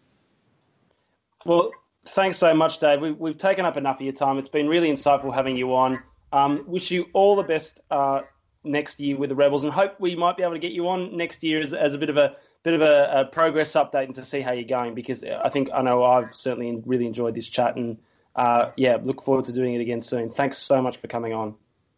[1.47, 1.71] Well,
[2.05, 3.01] thanks so much, Dave.
[3.01, 4.37] We, have taken up enough of your time.
[4.37, 6.03] It's been really insightful having you on.
[6.33, 8.23] Um, wish you all the best uh,
[8.63, 11.17] next year with the Rebels, and hope we might be able to get you on
[11.17, 14.15] next year as, as a bit of a bit of a, a, progress update and
[14.17, 14.95] to see how you're going.
[14.95, 17.97] Because I think I know I've certainly really enjoyed this chat, and
[18.35, 20.29] uh, yeah, look forward to doing it again soon.
[20.29, 21.55] Thanks so much for coming on.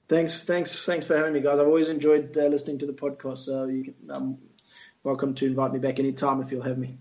[0.08, 1.58] Thanks, thanks, thanks for having me, guys.
[1.58, 4.38] I've always enjoyed uh, listening to the podcast, so you can, um,
[5.02, 6.98] welcome to invite me back anytime if you'll have me.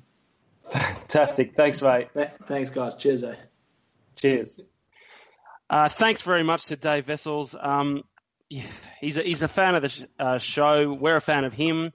[0.70, 1.56] Fantastic.
[1.56, 2.10] Thanks, mate.
[2.48, 2.96] Thanks, guys.
[2.96, 3.36] Cheers, eh?
[4.18, 4.60] Cheers.
[5.70, 7.56] Uh, thanks very much to Dave Wessels.
[7.58, 8.04] Um,
[8.50, 10.92] he's a, he's a fan of the sh- uh, show.
[10.92, 11.94] We're a fan of him,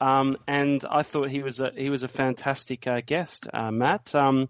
[0.00, 4.14] um, and I thought he was a he was a fantastic uh, guest, uh, Matt.
[4.14, 4.48] Um,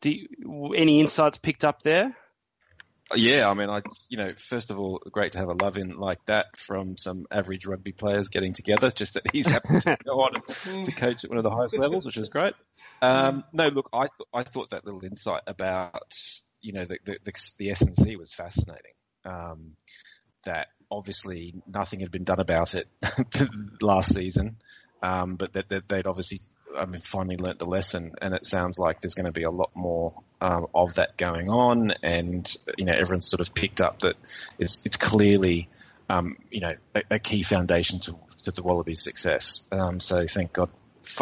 [0.00, 2.16] do you, any insights picked up there?
[3.14, 5.96] Yeah, I mean, I you know, first of all, great to have a love in
[5.98, 8.90] like that from some average rugby players getting together.
[8.90, 10.32] Just that he's happened to go on
[10.84, 12.54] to coach at one of the highest levels, which is great.
[13.00, 16.14] Um, no, look, I I thought that little insight about
[16.60, 18.92] you know the the, the, the S&C was fascinating.
[19.24, 19.76] Um,
[20.44, 22.88] that obviously nothing had been done about it
[23.80, 24.56] last season,
[25.02, 26.40] um, but that, that, they'd obviously
[26.76, 29.50] I mean, finally learnt the lesson, and it sounds like there's going to be a
[29.50, 31.92] lot more um, of that going on.
[32.02, 34.16] And you know, everyone's sort of picked up that
[34.58, 35.68] it's it's clearly
[36.08, 39.68] um, you know a, a, key foundation to, to the Wallabies' success.
[39.72, 40.70] Um, so thank God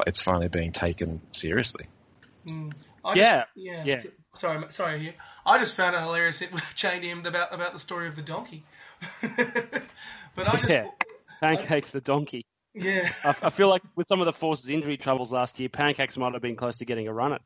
[0.07, 1.87] it's finally being taken seriously.
[2.47, 2.73] Mm.
[3.15, 4.03] yeah, just, yeah, yeah.
[4.35, 5.17] Sorry, sorry.
[5.45, 8.65] I just found it hilarious it chained him about about the story of the donkey.
[9.23, 10.89] but I just yeah.
[11.41, 12.45] pancakes I, the donkey.
[12.75, 13.11] Yeah.
[13.25, 16.35] I, I, feel like with some of the Force's injury troubles last year, Pancakes might
[16.35, 17.43] have been close to getting a run at.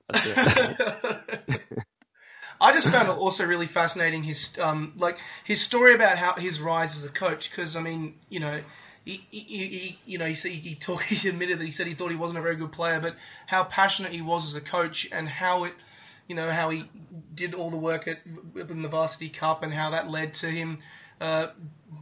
[2.60, 6.60] I just found it also really fascinating his um like his story about how his
[6.60, 8.60] rise as a coach because I mean you know
[9.04, 11.94] he, he, he you know he he, he, talk, he admitted that he said he
[11.94, 15.08] thought he wasn't a very good player but how passionate he was as a coach
[15.10, 15.72] and how it
[16.28, 16.84] you know how he
[17.34, 18.18] did all the work at
[18.54, 20.78] in the varsity cup and how that led to him
[21.24, 21.50] uh,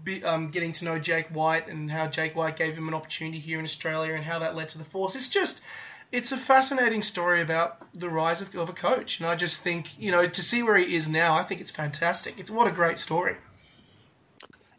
[0.05, 3.39] be, um, getting to know Jake White and how Jake White gave him an opportunity
[3.39, 5.15] here in Australia and how that led to the Force.
[5.15, 5.61] It's just,
[6.11, 9.21] it's a fascinating story about the rise of, of a coach.
[9.21, 11.71] And I just think, you know, to see where he is now, I think it's
[11.71, 12.35] fantastic.
[12.39, 13.37] It's what a great story.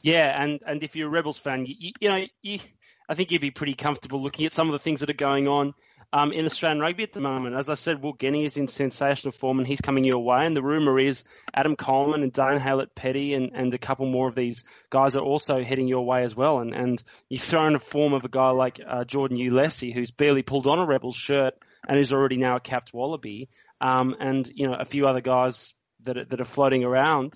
[0.01, 2.59] Yeah, and, and if you're a Rebels fan, you, you know, you,
[3.07, 5.47] I think you'd be pretty comfortable looking at some of the things that are going
[5.47, 5.73] on
[6.13, 7.55] um, in Australian rugby at the moment.
[7.55, 10.45] As I said, Will Genia is in sensational form and he's coming your way.
[10.45, 14.35] And the rumour is Adam Coleman and Dane Haylett-Petty and, and a couple more of
[14.35, 16.59] these guys are also heading your way as well.
[16.59, 20.11] And, and you throw in a form of a guy like uh, Jordan Uelese, who's
[20.11, 21.55] barely pulled on a Rebels shirt
[21.87, 23.49] and is already now a capped Wallaby,
[23.81, 25.73] um, and you know a few other guys
[26.03, 27.33] that are, that are floating around.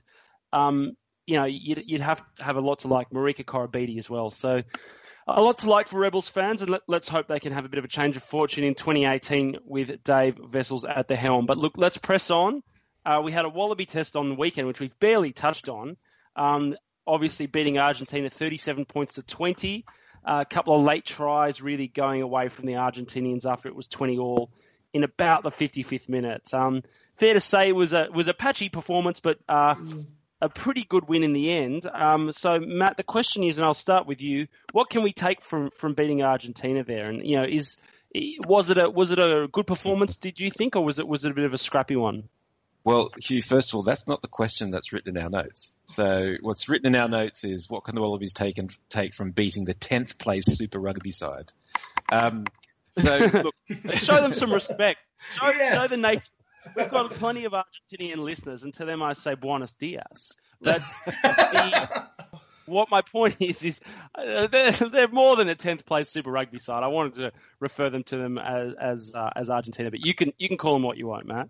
[0.53, 4.29] Um, you know, you'd, you'd have have a lot to like Marika Koroibete as well.
[4.29, 4.61] So
[5.27, 7.69] a lot to like for Rebels fans, and let, us hope they can have a
[7.69, 11.45] bit of a change of fortune in 2018 with Dave Wessels at the helm.
[11.45, 12.63] But look, let's press on.
[13.05, 15.97] Uh, we had a Wallaby test on the weekend, which we've barely touched on.
[16.35, 19.85] Um, obviously, beating Argentina 37 points to 20.
[20.25, 23.87] Uh, a couple of late tries really going away from the Argentinians after it was
[23.87, 24.49] 20 all
[24.93, 26.53] in about the 55th minute.
[26.53, 26.83] Um,
[27.15, 29.75] fair to say it was a was a patchy performance, but uh,
[30.41, 31.85] a pretty good win in the end.
[31.85, 35.41] Um, so, Matt, the question is, and I'll start with you: What can we take
[35.41, 37.09] from from beating Argentina there?
[37.09, 37.77] And you know, is
[38.13, 40.17] was it a was it a good performance?
[40.17, 42.29] Did you think, or was it was it a bit of a scrappy one?
[42.83, 45.73] Well, Hugh, first of all, that's not the question that's written in our notes.
[45.85, 49.31] So what's written in our notes is what can the Wallabies take and take from
[49.31, 51.51] beating the tenth place Super Rugby side?
[52.09, 52.45] Um,
[52.97, 53.55] so look,
[53.97, 54.99] show them some respect.
[55.33, 55.75] Show, yes.
[55.75, 56.23] show the nation
[56.75, 60.33] We've got plenty of Argentinian listeners, and to them I say buenos dias.
[60.61, 62.07] But the,
[62.65, 63.81] what my point is is
[64.15, 66.83] uh, they're, they're, more than a tenth place Super Rugby side.
[66.83, 70.33] I wanted to refer them to them as as, uh, as Argentina, but you can
[70.37, 71.49] you can call them what you want, Matt.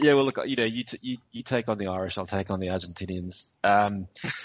[0.00, 2.52] Yeah, well, look, you know, you, t- you you take on the Irish, I'll take
[2.52, 4.06] on the Argentinians, um,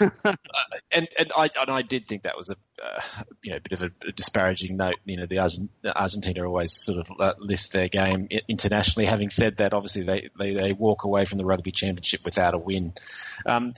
[0.90, 3.00] and and I and I did think that was a uh,
[3.40, 4.96] you know a bit of a, disparaging note.
[5.04, 9.06] You know, the Argent- Argentina always sort of uh, list their game internationally.
[9.06, 12.58] Having said that, obviously they, they, they walk away from the Rugby Championship without a
[12.58, 12.92] win.
[13.46, 13.74] Um,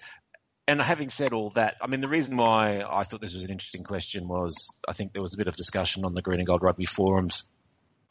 [0.66, 3.50] and having said all that, I mean, the reason why I thought this was an
[3.50, 6.46] interesting question was I think there was a bit of discussion on the Green and
[6.46, 7.42] Gold Rugby forums,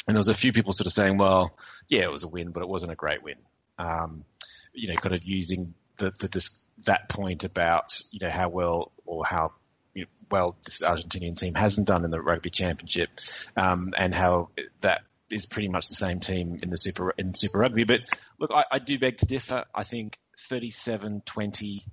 [0.07, 1.57] and there was a few people sort of saying, well,
[1.89, 3.37] yeah, it was a win, but it wasn't a great win
[3.77, 4.25] um,
[4.73, 6.49] you know, kind of using the, the
[6.85, 9.53] that point about you know how well or how
[9.93, 13.09] you know, well this Argentinian team hasn't done in the rugby championship,
[13.55, 14.49] um, and how
[14.81, 17.83] that is pretty much the same team in the super in Super Rugby.
[17.83, 18.01] But
[18.39, 19.65] look, I, I do beg to differ.
[19.73, 20.17] I think
[20.49, 21.85] 37-20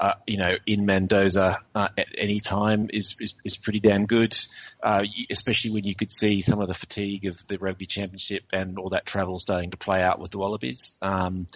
[0.00, 4.36] uh, you know, in Mendoza uh, at any time is, is, is pretty damn good,
[4.82, 8.78] uh, especially when you could see some of the fatigue of the rugby championship and
[8.78, 10.96] all that travel starting to play out with the Wallabies.
[11.02, 11.46] Um,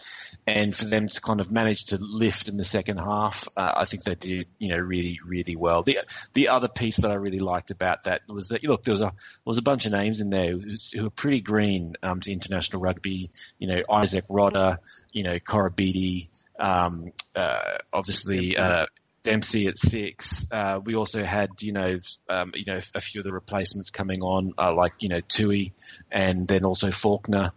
[0.46, 3.84] and for them to kind of manage to lift in the second half, uh, I
[3.84, 5.82] think they did, you know, really, really well.
[5.82, 6.00] The
[6.32, 9.06] the other piece that I really liked about that was that look, there was a
[9.06, 9.12] there
[9.44, 13.30] was a bunch of names in there who, were pretty green um, to international rugby.
[13.58, 14.78] You know, Izack Rodda,
[15.12, 16.28] you know, Koroibete
[16.62, 18.86] um, uh, obviously uh,
[19.24, 20.46] Dempsey at six.
[20.50, 21.98] Uh, we also had, you know,
[22.28, 25.72] um, you know, a few of the replacements coming on, uh, like you know Tui,
[26.10, 27.52] and then also Faulkner.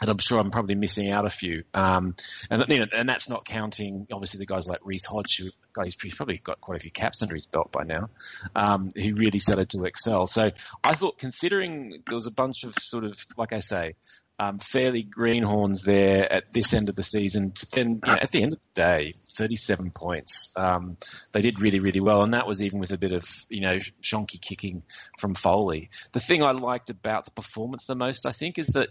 [0.00, 1.62] And I'm sure I'm probably missing out a few.
[1.72, 2.16] Um,
[2.50, 5.96] and you know, and that's not counting obviously the guys like Reece Hodge, who guys
[6.02, 8.10] he's probably got quite a few caps under his belt by now,
[8.56, 10.26] um, who really started to excel.
[10.26, 10.50] So
[10.82, 13.94] I thought, considering there was a bunch of sort of, like I say,
[14.38, 17.52] um, fairly greenhorns there at this end of the season.
[17.72, 20.52] Then you know, at the end of the day, 37 points.
[20.56, 20.96] Um,
[21.32, 23.78] they did really, really well, and that was even with a bit of you know
[24.02, 24.82] shonky kicking
[25.18, 25.90] from Foley.
[26.12, 28.88] The thing I liked about the performance the most, I think, is that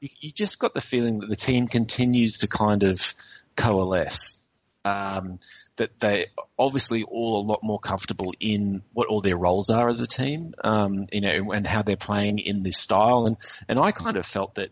[0.00, 3.14] you, just got the feeling that the team continues to kind of
[3.56, 4.44] coalesce.
[4.84, 5.38] Um,
[5.80, 6.26] that they
[6.58, 10.52] obviously all a lot more comfortable in what all their roles are as a team,
[10.62, 13.24] um, you know, and how they're playing in this style.
[13.26, 14.68] And, and I kind of felt that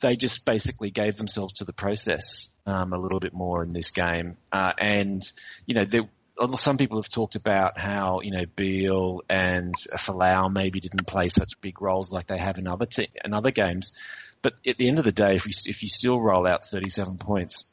[0.00, 3.90] they just basically gave themselves to the process um, a little bit more in this
[3.90, 4.36] game.
[4.52, 5.20] Uh, and,
[5.66, 6.08] you know, there,
[6.54, 11.60] some people have talked about how you know Beale and Folau maybe didn't play such
[11.60, 13.98] big roles like they have in other te- in other games,
[14.42, 17.16] but at the end of the day, if you if you still roll out 37
[17.16, 17.72] points,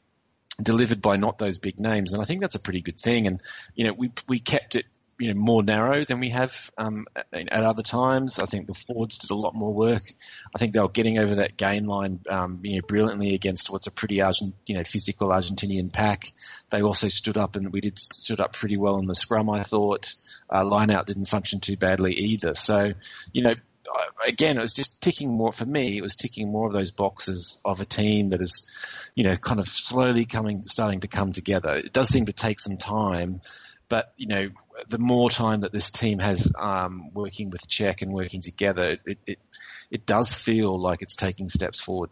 [0.62, 2.12] delivered by not those big names.
[2.12, 3.26] And I think that's a pretty good thing.
[3.26, 3.40] And,
[3.74, 4.86] you know, we, we kept it,
[5.18, 8.38] you know, more narrow than we have um, at, at, other times.
[8.38, 10.02] I think the forwards did a lot more work.
[10.54, 13.86] I think they were getting over that gain line, um, you know, brilliantly against what's
[13.86, 16.32] a pretty Argent, you know, physical Argentinian pack.
[16.70, 19.62] They also stood up and we did stood up pretty well in the scrum, I
[19.62, 20.12] thought.
[20.52, 22.54] Uh, line out didn't function too badly either.
[22.54, 22.92] So,
[23.32, 23.54] you know,
[24.26, 25.96] again, it was just ticking more for me.
[25.96, 28.70] It was ticking more of those boxes of a team that is,
[29.14, 31.70] you know, kind of slowly coming, starting to come together.
[31.74, 33.40] It does seem to take some time,
[33.88, 34.48] but you know,
[34.88, 39.18] the more time that this team has um, working with Cheik and working together, it,
[39.26, 39.38] it
[39.90, 42.10] it does feel like it's taking steps forward.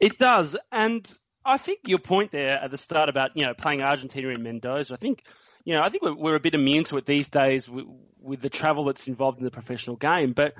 [0.00, 1.08] It does, and
[1.44, 4.94] I think your point there at the start about you know playing Argentina in Mendoza,
[4.94, 5.24] I think
[5.64, 7.86] you know, I think we're, we're a bit immune to it these days with,
[8.20, 10.32] with, the travel that's involved in the professional game.
[10.32, 10.54] But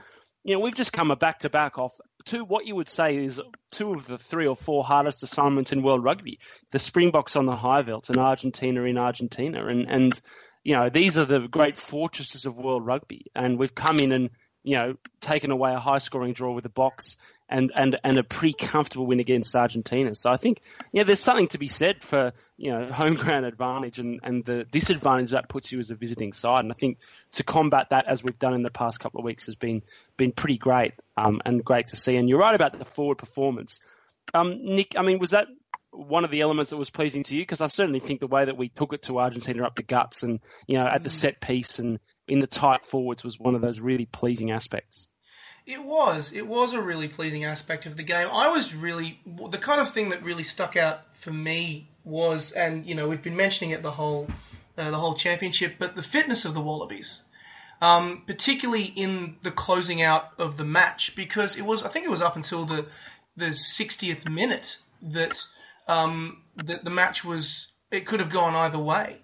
[0.45, 1.93] you know, we've just come a back to back off
[2.29, 5.83] two what you would say is two of the three or four hardest assignments in
[5.83, 6.39] world rugby:
[6.71, 10.21] the Springboks on the high veld and Argentina in Argentina, and and
[10.63, 14.31] you know these are the great fortresses of world rugby, and we've come in and
[14.63, 17.17] you know taken away a high scoring draw with the Boks
[17.49, 20.15] and, and, and a pretty comfortable win against Argentina.
[20.15, 20.61] So I think,
[20.93, 24.65] yeah, there's something to be said for, you know, home ground advantage and, and the
[24.65, 26.65] disadvantage that puts you as a visiting side.
[26.65, 26.99] And I think
[27.33, 29.83] to combat that, as we've done in the past couple of weeks, has been,
[30.17, 32.17] been pretty great, um, and great to see.
[32.17, 33.81] And you're right about the forward performance.
[34.35, 35.49] Um, Nick, I mean, was that
[35.91, 37.41] one of the elements that was pleasing to you?
[37.43, 40.23] Because I certainly think the way that we took it to Argentina up the guts
[40.23, 43.63] and, you know, at the set piece and in the tight forwards was one of
[43.63, 45.09] those really pleasing aspects.
[45.69, 46.33] It was.
[46.33, 48.29] It was a really pleasing aspect of the game.
[48.33, 52.87] I was really the kind of thing that really stuck out for me was, and
[52.87, 54.29] you know, we've been mentioning it the whole
[54.79, 57.21] uh, the whole championship, but the fitness of the Wallabies,
[57.83, 62.11] um, particularly in the closing out of the match, because it was I think it
[62.11, 62.87] was up until the
[63.37, 65.45] the 60th minute that
[65.87, 69.19] um, that the match was it could have gone either way,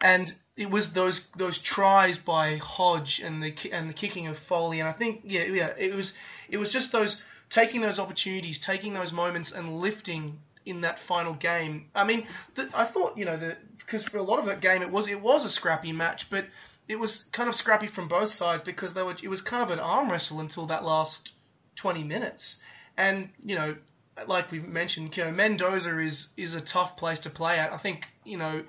[0.00, 4.80] and it was those those tries by Hodge and the and the kicking of Foley,
[4.80, 6.12] and I think yeah yeah it was
[6.48, 11.34] it was just those taking those opportunities, taking those moments, and lifting in that final
[11.34, 11.86] game.
[11.94, 14.82] I mean, the, I thought you know the because for a lot of that game
[14.82, 16.46] it was it was a scrappy match, but
[16.88, 19.70] it was kind of scrappy from both sides because they were it was kind of
[19.70, 21.32] an arm wrestle until that last
[21.76, 22.56] 20 minutes,
[22.96, 23.76] and you know
[24.26, 27.72] like we mentioned, you know Mendoza is is a tough place to play at.
[27.72, 28.62] I think you know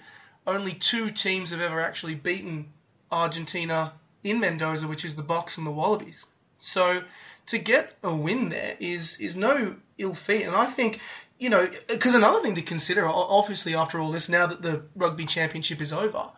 [0.48, 2.74] only two teams have ever actually beaten
[3.12, 6.26] Argentina in Mendoza, which is the Boks and the Wallabies.
[6.60, 7.04] So
[7.48, 11.00] to get a win there is is no ill feat, and I think
[11.40, 15.26] you know because another thing to consider, obviously after all this, now that the rugby
[15.26, 16.32] championship is over,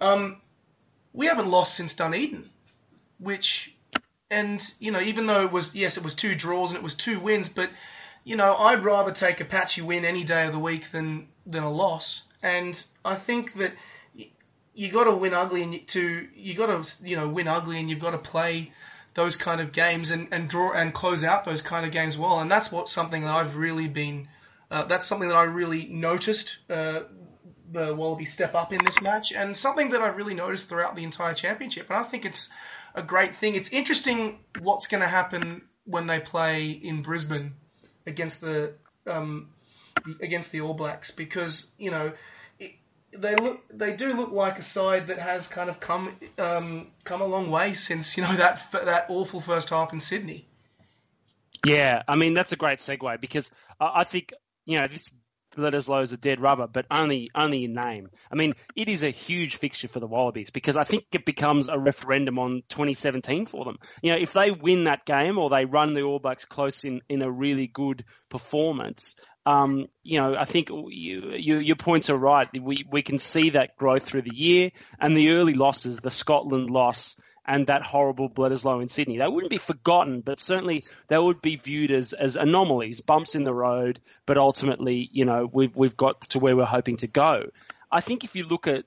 [0.00, 0.40] um,
[1.12, 2.48] we haven't lost since Dunedin,
[3.18, 3.74] which
[4.30, 6.94] and you know even though it was yes it was two draws and it was
[6.94, 7.70] two wins, but
[8.24, 11.62] you know I'd rather take a patchy win any day of the week than than
[11.62, 12.24] a loss.
[12.42, 13.72] And I think that
[14.74, 17.90] you got to win ugly and to you got to you know win ugly and
[17.90, 18.72] you've got to play
[19.14, 22.40] those kind of games and, and draw and close out those kind of games well.
[22.40, 24.28] And that's what something that I've really been
[24.70, 27.00] uh, that's something that I really noticed uh,
[27.72, 31.04] the Wallabies step up in this match, and something that I've really noticed throughout the
[31.04, 32.48] entire championship, and I think it's
[32.94, 33.54] a great thing.
[33.54, 37.54] It's interesting what's going to happen when they play in Brisbane
[38.06, 38.74] against the
[39.06, 39.50] um,
[40.20, 42.12] against the All Blacks because you know
[43.12, 47.20] they look they do look like a side that has kind of come um, come
[47.20, 50.46] a long way since you know that that awful first half in Sydney.
[51.64, 53.50] Yeah, I mean that's a great segue because
[53.80, 54.32] I think
[54.64, 55.10] you know this
[55.58, 58.08] Bledisloe is a dead rubber, but only only in name.
[58.30, 61.68] I mean, it is a huge fixture for the Wallabies because I think it becomes
[61.68, 63.78] a referendum on 2017 for them.
[64.02, 67.02] You know, if they win that game or they run the All Blacks close in,
[67.08, 72.16] in a really good performance, um, you know, I think you, you, your points are
[72.16, 72.48] right.
[72.52, 76.70] We we can see that growth through the year and the early losses, the Scotland
[76.70, 79.16] loss and that horrible Bledisloe in Sydney.
[79.16, 83.44] They wouldn't be forgotten, but certainly they would be viewed as, as anomalies, bumps in
[83.44, 87.46] the road, but ultimately, you know, we've, we've got to where we're hoping to go.
[87.90, 88.84] I think if you look at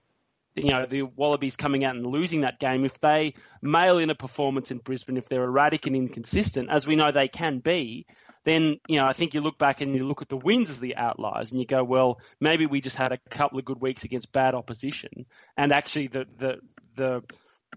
[0.53, 4.16] you know, the Wallabies coming out and losing that game, if they mail in a
[4.16, 8.05] performance in Brisbane, if they're erratic and inconsistent, as we know they can be,
[8.43, 10.80] then, you know, I think you look back and you look at the wins as
[10.80, 14.03] the outliers and you go, well, maybe we just had a couple of good weeks
[14.03, 15.26] against bad opposition.
[15.55, 16.59] And actually the, the,
[16.95, 17.24] the,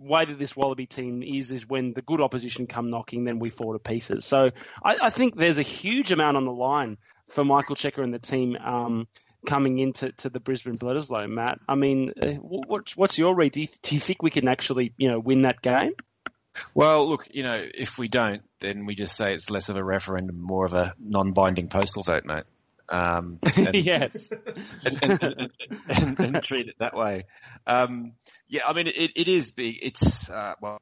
[0.01, 3.51] way that this Wallaby team is is when the good opposition come knocking, then we
[3.51, 4.25] fall to pieces.
[4.25, 4.51] So
[4.83, 8.19] I, I think there's a huge amount on the line for Michael Cheika and the
[8.19, 9.09] team um,
[9.47, 11.59] coming into to the Brisbane Bledisloe, Matt.
[11.69, 13.53] I mean, uh, what's what's your read?
[13.53, 15.93] Do you, do you think we can actually you know win that game?
[16.73, 19.83] Well, look, you know, if we don't, then we just say it's less of a
[19.83, 22.45] referendum, more of a non-binding postal vote, mate.
[22.89, 24.33] Um, and, yes,
[24.85, 25.51] and,
[25.89, 27.25] and, and, treat it that way.
[27.67, 28.13] Um,
[28.49, 29.79] yeah, I mean, it, it is big.
[29.83, 30.81] It's uh, well,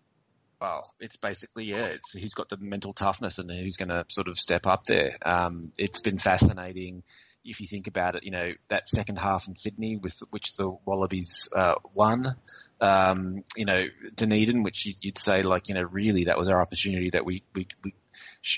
[0.60, 1.86] well, it's basically yeah.
[1.86, 5.16] It's he's got the mental toughness, and he's going to sort of step up there.
[5.22, 7.02] Um, it's been fascinating.
[7.44, 10.70] If you think about it, you know that second half in Sydney, with which the
[10.84, 12.36] Wallabies uh, won,
[12.80, 13.84] um, you know
[14.14, 17.66] Dunedin, which you'd say like you know really that was our opportunity that we we,
[17.82, 17.94] we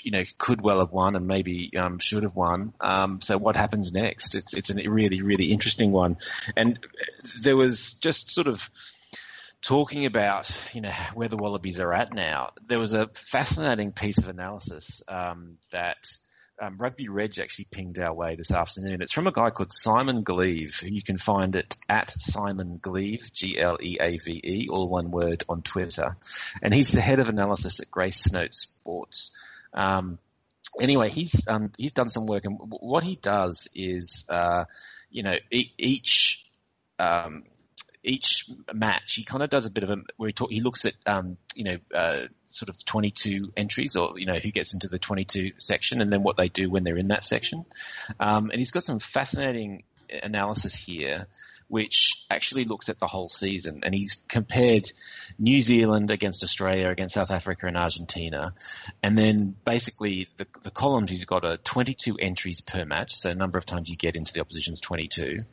[0.03, 2.73] you know, could well have won and maybe um, should have won.
[2.81, 4.35] Um, so what happens next?
[4.35, 6.17] It's it's a really really interesting one,
[6.55, 6.79] and
[7.41, 8.69] there was just sort of
[9.61, 12.51] talking about you know where the Wallabies are at now.
[12.65, 15.97] There was a fascinating piece of analysis um, that.
[16.61, 19.01] Um, Rugby Reg actually pinged our way this afternoon.
[19.01, 20.83] It's from a guy called Simon Gleave.
[20.83, 26.15] You can find it at Simon Gleave, G-L-E-A-V-E, all one word on Twitter.
[26.61, 29.31] And he's the head of analysis at Gracenote Sports.
[29.73, 30.17] Um,
[30.79, 34.65] anyway, he's um, he's done some work, and what he does is, uh,
[35.09, 36.45] you know, e- each
[36.99, 37.43] um,
[38.05, 40.85] each match, he kind of does a bit of a where he talk, he looks
[40.85, 44.87] at um, you know uh, sort of 22 entries, or you know who gets into
[44.87, 47.65] the 22 section, and then what they do when they're in that section.
[48.19, 51.27] Um, and he's got some fascinating analysis here
[51.67, 53.81] which actually looks at the whole season.
[53.83, 54.87] And he's compared
[55.39, 58.53] New Zealand against Australia, against South Africa and Argentina.
[59.01, 63.15] And then basically the, the columns, he's got a 22 entries per match.
[63.15, 65.43] So number of times you get into the opposition's 22.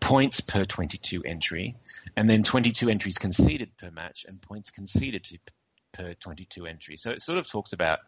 [0.00, 1.76] Points per 22 entry.
[2.16, 5.38] And then 22 entries conceded per match and points conceded to,
[5.92, 6.96] per 22 entry.
[6.96, 8.00] So it sort of talks about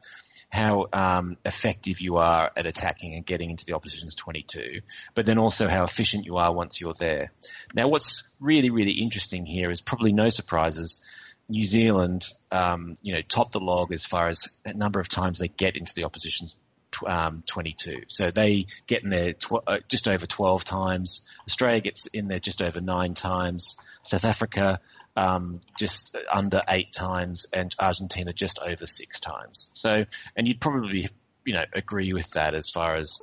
[0.50, 4.80] how um, effective you are at attacking and getting into the opposition's 22,
[5.14, 7.32] but then also how efficient you are once you're there.
[7.74, 11.04] Now, what's really, really interesting here is probably no surprises.
[11.48, 15.38] New Zealand, um, you know, top the log as far as a number of times
[15.38, 16.58] they get into the opposition's
[17.06, 18.02] um, 22.
[18.08, 21.28] So they get in there tw- uh, just over 12 times.
[21.46, 23.76] Australia gets in there just over nine times.
[24.02, 24.80] South Africa
[25.16, 29.70] um, just under eight times, and Argentina just over six times.
[29.74, 30.04] So,
[30.36, 31.08] and you'd probably
[31.44, 33.18] you know agree with that as far as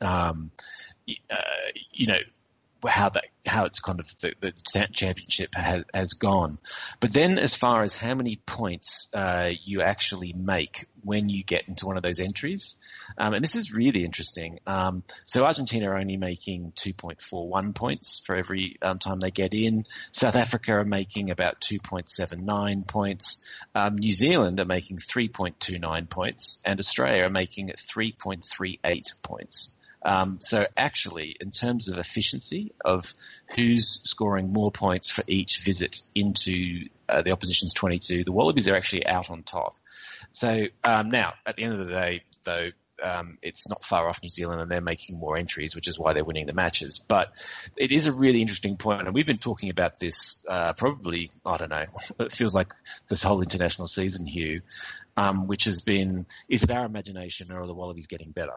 [0.00, 0.50] um,
[1.30, 1.36] uh,
[1.92, 2.18] you know
[2.86, 4.52] how that how it's kind of the, the
[4.92, 6.58] championship has, has, gone.
[7.00, 11.66] But then, as far as how many points uh, you actually make when you get
[11.66, 12.76] into one of those entries,
[13.16, 14.60] um, and this is really interesting.
[14.66, 19.86] Um, so Argentina are only making 2.41 points for every um, time they get in.
[20.12, 23.44] South Africa are making about 2.79 points.
[23.74, 29.76] Um, New Zealand are making 3.29 points, and Australia are making 3.38 points.
[30.02, 33.12] Um, so actually, in terms of efficiency of
[33.54, 38.76] who's scoring more points for each visit into uh, the opposition's 22, the Wallabies are
[38.76, 39.76] actually out on top.
[40.32, 42.70] So um, now, at the end of the day, though,
[43.02, 46.12] um, it's not far off New Zealand and they're making more entries, which is why
[46.12, 46.98] they're winning the matches.
[46.98, 47.32] But
[47.76, 51.56] it is a really interesting point, and we've been talking about this uh, probably, I
[51.56, 51.86] don't know,
[52.20, 52.72] it feels like
[53.08, 54.62] this whole international season, Hugh,
[55.16, 58.54] um, which has been, is it our imagination or are the Wallabies getting better?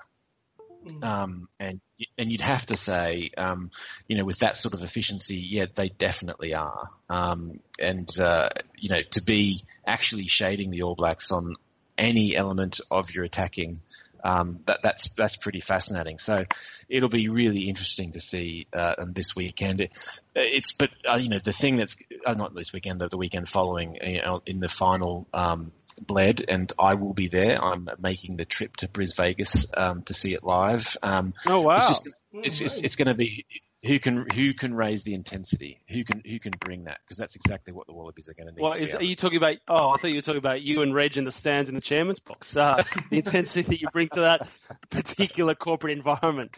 [0.86, 1.04] Mm.
[1.04, 1.80] Um, and
[2.18, 3.70] and you'd have to say, um,
[4.08, 6.90] you know, with that sort of efficiency, yeah, they definitely are.
[7.10, 11.56] Um, and uh, you know, to be actually shading the All Blacks on
[11.98, 13.80] any element of your attacking,
[14.24, 16.18] um, that that's that's pretty fascinating.
[16.18, 16.46] So
[16.90, 19.82] it'll be really interesting to see uh, this weekend.
[19.82, 19.98] It,
[20.36, 23.50] it's but uh, you know the thing that's uh, not this weekend, the, the weekend
[23.50, 27.64] following, you know, in the final um, bled, and I will be there.
[27.64, 30.98] I'm making the trip to Bris Vegas um, to see it live.
[31.04, 31.78] Um, oh wow!
[31.78, 33.46] It's just, it's, it's, it's going to be
[33.84, 37.36] who can who can raise the intensity, who can who can bring that, because that's
[37.36, 38.62] exactly what the Wallabies are going to need.
[38.62, 39.58] Well, is, are you talking about?
[39.68, 41.82] Oh, I thought you were talking about you and Reg in the stands in the
[41.82, 42.56] chairman's box.
[42.56, 44.48] Uh, the intensity that you bring to that
[44.90, 46.52] particular corporate environment.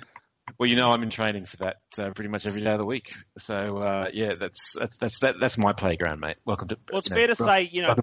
[0.59, 2.85] Well, you know, I'm in training for that uh, pretty much every day of the
[2.85, 3.13] week.
[3.37, 6.37] So uh, yeah, that's that's that's that, that's my playground, mate.
[6.43, 6.77] Welcome to.
[6.91, 7.95] Well, it's fair know, to say, you know,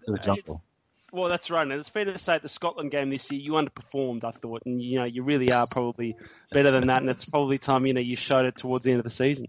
[1.12, 1.62] well, that's right.
[1.62, 4.62] And it's fair to say at the Scotland game this year, you underperformed, I thought,
[4.66, 6.16] and you know you really are probably
[6.50, 7.00] better than that.
[7.00, 9.46] And it's probably time you know you showed it towards the end of the season.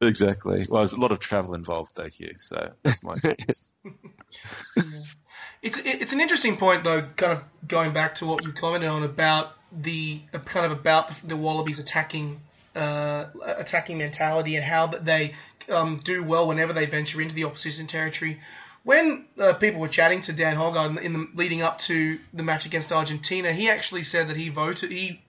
[0.00, 0.66] Exactly.
[0.68, 2.34] Well, there's a lot of travel involved, though, Hugh.
[2.38, 5.16] So that's my excuse.
[5.62, 9.02] it's it's an interesting point, though, kind of going back to what you commented on
[9.02, 12.40] about the kind of about the Wallabies attacking
[12.74, 15.34] uh, attacking mentality and how that they
[15.68, 18.40] um, do well whenever they venture into the opposition territory
[18.84, 22.66] when uh, people were chatting to Dan Hourcade in the leading up to the match
[22.66, 25.22] against Argentina, he actually said that he voted, he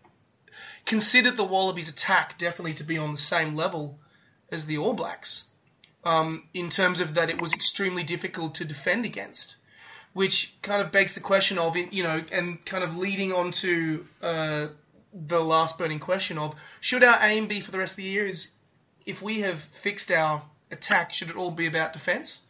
[0.85, 3.97] considered the Wallabies' attack definitely to be on the same level
[4.51, 5.43] as the All Blacks,
[6.03, 9.55] um, in terms of that it was extremely difficult to defend against,
[10.13, 14.05] which kind of begs the question of, you know, and kind of leading on to
[14.21, 14.67] uh,
[15.13, 18.27] the last burning question of, should our aim be for the rest of the year
[18.27, 18.49] is,
[19.05, 22.41] if we have fixed our attack, should it all be about defence?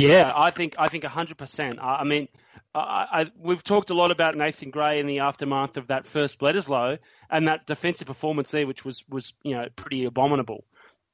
[0.00, 1.78] Yeah, I think I think hundred percent.
[1.80, 2.28] I mean,
[2.74, 6.38] I, I, we've talked a lot about Nathan Grey in the aftermath of that first
[6.38, 6.98] Bledisloe
[7.28, 10.64] and that defensive performance there, which was was you know pretty abominable.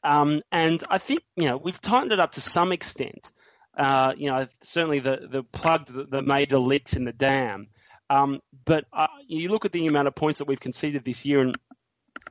[0.04, 3.30] Um, and I think you know we've tightened it up to some extent.
[3.76, 7.68] Uh, you know, certainly the the plug that made the leaks in the dam.
[8.08, 11.40] Um, but uh, you look at the amount of points that we've conceded this year,
[11.40, 11.56] and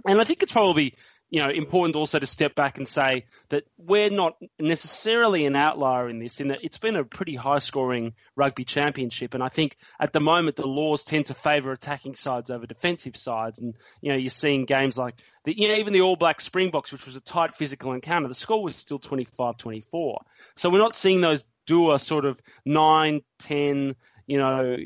[0.06, 0.96] and I think it's probably
[1.36, 6.08] you know, important also to step back and say that we're not necessarily an outlier
[6.08, 9.34] in this, in that it's been a pretty high scoring rugby championship.
[9.34, 13.18] And I think at the moment, the laws tend to favour attacking sides over defensive
[13.18, 13.60] sides.
[13.60, 16.94] And, you know, you're seeing games like the, you know, even the All Black Springboks,
[16.94, 20.22] which was a tight physical encounter, the score was still 25 24.
[20.56, 24.78] So we're not seeing those Dua sort of 9, 10, you know,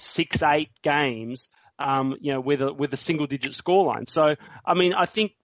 [0.00, 1.50] 6, 8 games.
[1.80, 4.08] Um, you know, with a with a single digit scoreline.
[4.08, 4.34] So,
[4.66, 5.34] I mean, I think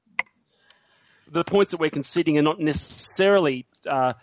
[1.30, 4.14] the points that we're conceding are not necessarily uh,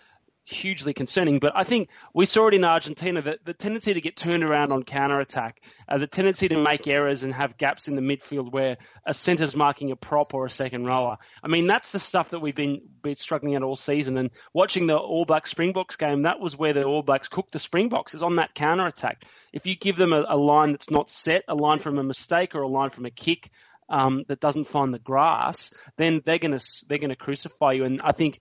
[0.43, 1.39] hugely concerning.
[1.39, 4.72] But I think we saw it in Argentina that the tendency to get turned around
[4.72, 8.52] on counter attack, uh, the tendency to make errors and have gaps in the midfield
[8.52, 11.18] where a centre's marking a prop or a second rower.
[11.43, 14.18] I mean, that's the stuff that we've been, been struggling at all season.
[14.18, 17.60] And watching the All Black Springboks game, that was where the All Blacks cooked the
[17.60, 19.26] Springboks, is on that counter attack.
[19.54, 22.56] If you give them a, a line that's not set, a line from a mistake
[22.56, 23.52] or a line from a kick,
[23.92, 27.84] um, that doesn't find the grass, then they're going to they're going to crucify you.
[27.84, 28.39] And I think,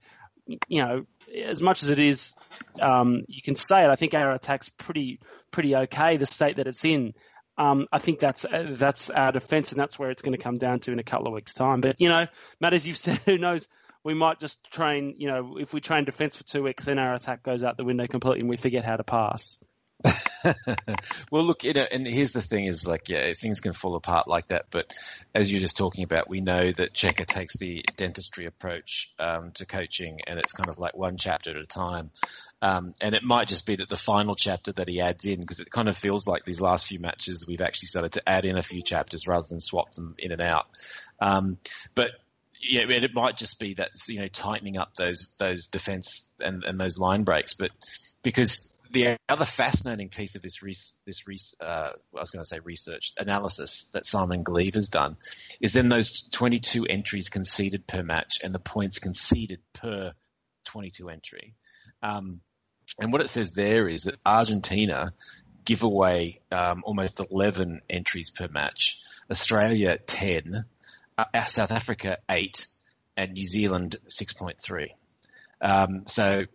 [0.69, 1.05] you know,
[1.45, 2.33] as much as it is,
[2.81, 3.91] um, you can say it.
[3.91, 5.21] I think our attack's pretty
[5.51, 6.17] pretty okay.
[6.17, 7.15] The state that it's in.
[7.59, 10.79] Um, I think that's that's our defence, and that's where it's going to come down
[10.81, 11.81] to in a couple of weeks' time.
[11.81, 12.27] But you know,
[12.61, 13.67] Matt, as you've said, who knows?
[14.03, 15.17] We might just train.
[15.19, 17.85] You know, if we train defence for two weeks, then our attack goes out the
[17.85, 19.59] window completely, and we forget how to pass.
[21.31, 24.29] well, look, you know, and here's the thing: is like, yeah, things can fall apart
[24.29, 24.67] like that.
[24.71, 24.87] But
[25.35, 29.67] as you're just talking about, we know that Cheika takes the dentistry approach um, to
[29.67, 32.11] coaching, and it's kind of like one chapter at a time.
[32.63, 35.61] Um, and it might just be that the final chapter that he adds in, because
[35.61, 38.57] it kind of feels like these last few matches we've actually started to add in
[38.57, 40.67] a few chapters rather than swap them in and out.
[41.21, 41.59] Um,
[41.95, 42.11] but
[42.63, 46.79] yeah, it might just be that you know tightening up those those defense and, and
[46.79, 47.71] those line breaks, but
[48.23, 51.23] because the other fascinating piece of this, res, this
[51.61, 55.17] uh, I was going to say research analysis that Simon Gleave has done
[55.61, 60.13] is then those 22 entries conceded per match and the points conceded per
[60.65, 61.55] 22 entry.
[62.03, 62.41] Um,
[62.99, 65.13] and what it says there is that Argentina
[65.65, 68.99] give away um, almost 11 entries per match,
[69.31, 70.65] Australia 10,
[71.17, 72.67] uh, South Africa 8,
[73.17, 74.89] and New Zealand 6.3.
[75.61, 76.47] Um, so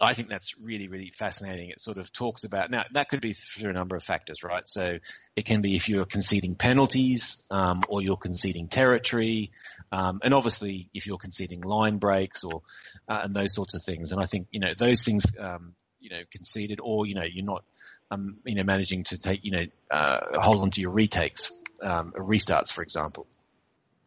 [0.00, 1.70] I think that's really, really fascinating.
[1.70, 4.68] It sort of talks about now that could be through a number of factors, right?
[4.68, 4.96] So
[5.36, 9.52] it can be if you're conceding penalties, um, or you're conceding territory,
[9.92, 12.62] um, and obviously if you're conceding line breaks or
[13.08, 14.10] uh, and those sorts of things.
[14.10, 17.44] And I think you know those things, um, you know, conceded, or you know, you're
[17.44, 17.64] not
[18.10, 22.12] um, you know, managing to take, you know, uh, hold on to your retakes, um,
[22.12, 23.26] restarts, for example.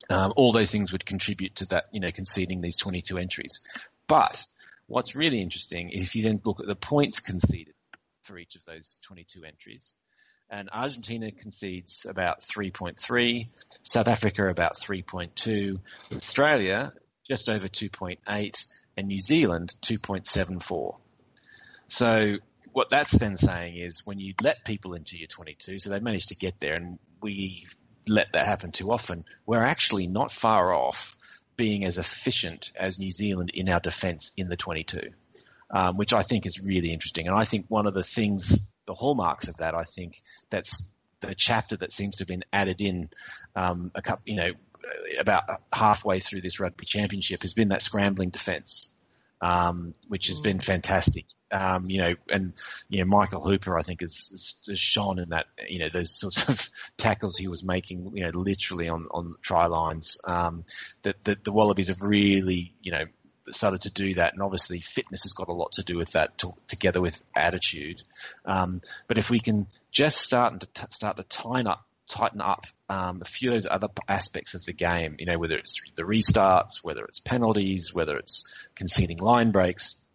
[0.10, 3.60] Um, all those things would contribute to that, you know, conceding these 22 entries.
[4.08, 4.44] But
[4.90, 7.74] what's really interesting, if you then look at the points conceded
[8.24, 9.96] for each of those 22 entries,
[10.50, 13.48] and Argentina concedes about 3.3,
[13.84, 15.80] South Africa about 3.2,
[16.14, 16.92] Australia
[17.30, 18.66] just over 2.8,
[18.98, 20.98] and New Zealand 2.74.
[21.88, 22.38] So
[22.72, 26.30] what that's then saying is when you let people into your 22, so they managed
[26.30, 27.68] to get there, and we
[28.08, 31.16] let that happen too often, we're actually not far off
[31.60, 35.10] being as efficient as New Zealand in our defence in the 22,
[35.70, 37.28] um, which I think is really interesting.
[37.28, 41.36] And I think one of the things, the hallmarks of that, I think that's the
[41.36, 43.10] chapter that seems to have been added in
[43.58, 44.52] um, a couple, you know,
[45.20, 45.44] about
[45.74, 48.96] halfway through this rugby championship has been that scrambling defence,
[49.42, 51.26] um, which has been fantastic.
[51.52, 52.54] Um, you know, and
[52.90, 54.14] you know, Michael Hooper, I think, has,
[54.68, 55.48] has shone in that.
[55.68, 58.12] You know, those sorts of tackles he was making.
[58.16, 60.20] You know, literally on on try lines.
[60.28, 60.66] Um,
[61.04, 63.06] that the, the Wallabies have really, you know,
[63.52, 66.38] started to do that, and obviously fitness has got a lot to do with that,
[66.40, 68.02] to, together with attitude.
[68.46, 72.66] Um, but if we can just start to t- start to tighten up, tighten up
[72.90, 76.04] um, a few of those other aspects of the game, you know, whether it's the
[76.04, 80.06] restarts, whether it's penalties, whether it's conceding line breaks,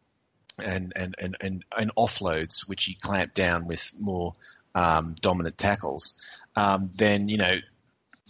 [0.63, 4.33] and, and, and, and, and offloads, which you clamp down with more
[4.75, 6.21] um, dominant tackles,
[6.57, 7.57] um, then, you know,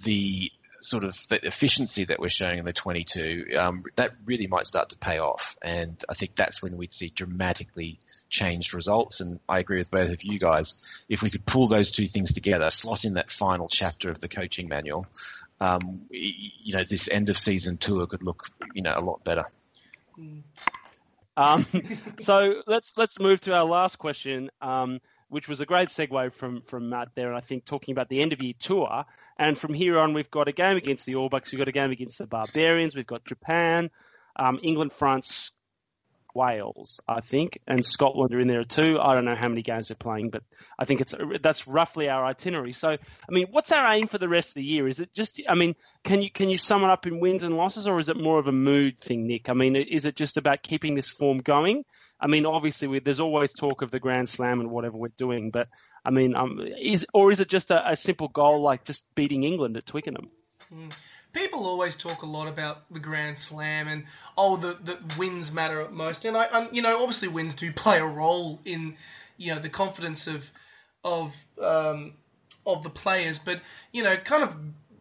[0.05, 0.51] the
[0.85, 4.91] sort of the efficiency that we're showing in the 22, um, that really might start
[4.91, 5.57] to pay off.
[5.62, 9.20] And I think that's when we'd see dramatically changed results.
[9.20, 11.05] And I agree with both of you guys.
[11.09, 14.28] If we could pull those two things together, slot in that final chapter of the
[14.28, 15.07] coaching manual,
[15.61, 19.45] um, you know, this end of season tour could look, you know, a lot better.
[20.18, 20.43] Mm.
[21.37, 21.66] Um,
[22.20, 25.01] so let's let's move to our last question, um,
[25.35, 28.22] which was a great segue from from Matt there, and I think talking about the
[28.22, 29.05] end of year tour.
[29.37, 31.72] And from here on, we've got a game against the All Blacks, we've got a
[31.72, 33.91] game against the Barbarians, we've got Japan,
[34.37, 35.51] um, England, France,
[36.35, 38.99] Wales, I think, and Scotland are in there too.
[39.01, 40.43] I don't know how many games they're playing, but
[40.78, 42.72] I think it's that's roughly our itinerary.
[42.72, 44.89] So, I mean, what's our aim for the rest of the year?
[44.89, 47.57] Is it just, I mean, can you can you sum it up in wins and
[47.57, 49.49] losses, or is it more of a mood thing, Nick?
[49.49, 51.85] I mean, is it just about keeping this form going?
[52.20, 55.51] I mean, obviously, we, there's always talk of the Grand Slam and whatever we're doing,
[55.51, 55.68] but
[56.05, 59.45] I mean, um, is or is it just a, a simple goal like just beating
[59.45, 60.30] England at Twickenham?
[60.72, 60.91] Mm
[61.35, 64.05] people always talk a lot about the Grand Slam and
[64.39, 67.72] oh the the wins matter at most, and I, I you know obviously wins do
[67.85, 68.97] play a role in
[69.37, 70.45] you know the confidence of
[71.05, 72.14] of um,
[72.64, 73.61] of the players, but
[73.93, 74.57] you know kind of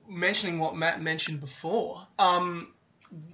[0.10, 2.06] mentioning what Matt mentioned before.
[2.20, 2.68] Um,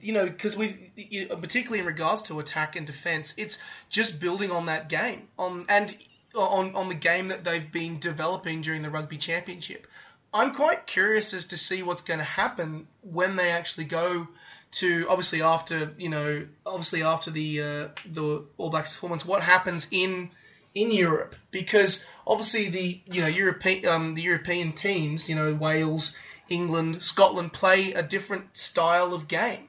[0.02, 3.58] you know, because we, you know, particularly in regards to attack and defense, it's
[3.90, 5.96] just building on that game, on and
[6.36, 9.88] on on the game that they've been developing during the rugby championship.
[10.34, 14.28] I'm quite curious as to see what's going to happen when they actually go
[14.72, 19.88] to obviously after you know obviously after the uh, the All Blacks performance, what happens
[19.92, 20.30] in
[20.76, 26.16] in Europe because obviously the you know European um, the European teams you know Wales,
[26.48, 29.68] England, Scotland play a different style of game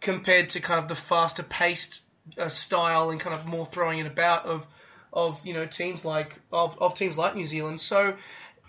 [0.00, 2.00] compared to kind of the faster paced
[2.36, 4.66] uh, style and kind of more throwing it about of
[5.14, 7.80] of you know teams like of, of teams like New Zealand.
[7.80, 8.16] So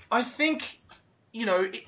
[0.10, 0.80] I think
[1.36, 1.84] you know, it,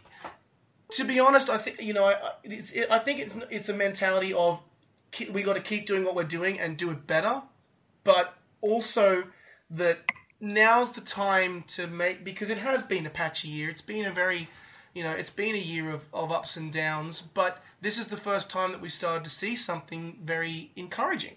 [0.91, 4.33] to be honest, I think you know, I, it, I think it's it's a mentality
[4.33, 4.59] of
[5.31, 7.41] we got to keep doing what we're doing and do it better,
[8.03, 9.23] but also
[9.71, 9.99] that
[10.39, 13.69] now's the time to make because it has been a patchy year.
[13.69, 14.49] It's been a very
[14.93, 18.17] you know, it's been a year of, of ups and downs, but this is the
[18.17, 21.35] first time that we started to see something very encouraging.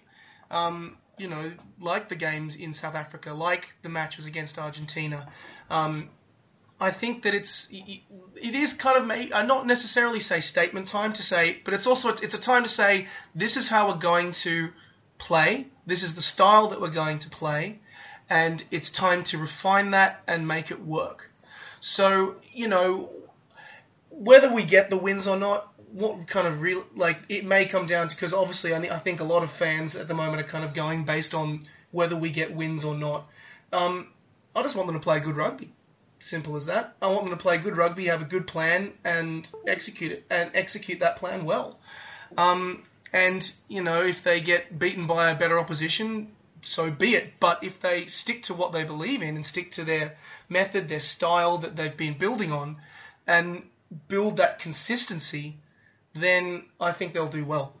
[0.49, 5.27] Um, you know, like the games in South Africa, like the matches against Argentina.
[5.69, 6.09] Um,
[6.81, 11.13] I think that it's it is kind of I uh, not necessarily say statement time
[11.13, 13.05] to say, but it's also it's a time to say
[13.35, 14.69] this is how we're going to
[15.19, 15.67] play.
[15.85, 17.79] This is the style that we're going to play,
[18.31, 21.29] and it's time to refine that and make it work.
[21.81, 23.11] So you know
[24.09, 27.85] whether we get the wins or not, what kind of real like it may come
[27.85, 30.47] down to because obviously I, I think a lot of fans at the moment are
[30.47, 31.61] kind of going based on
[31.91, 33.29] whether we get wins or not.
[33.71, 34.07] Um,
[34.55, 35.73] I just want them to play good rugby.
[36.21, 36.95] Simple as that.
[37.01, 40.51] I want them to play good rugby, have a good plan, and execute it, and
[40.53, 41.79] execute that plan well.
[42.37, 46.27] Um, and you know, if they get beaten by a better opposition,
[46.61, 47.33] so be it.
[47.39, 50.15] But if they stick to what they believe in and stick to their
[50.47, 52.77] method, their style that they've been building on,
[53.25, 53.63] and
[54.07, 55.57] build that consistency,
[56.13, 57.73] then I think they'll do well.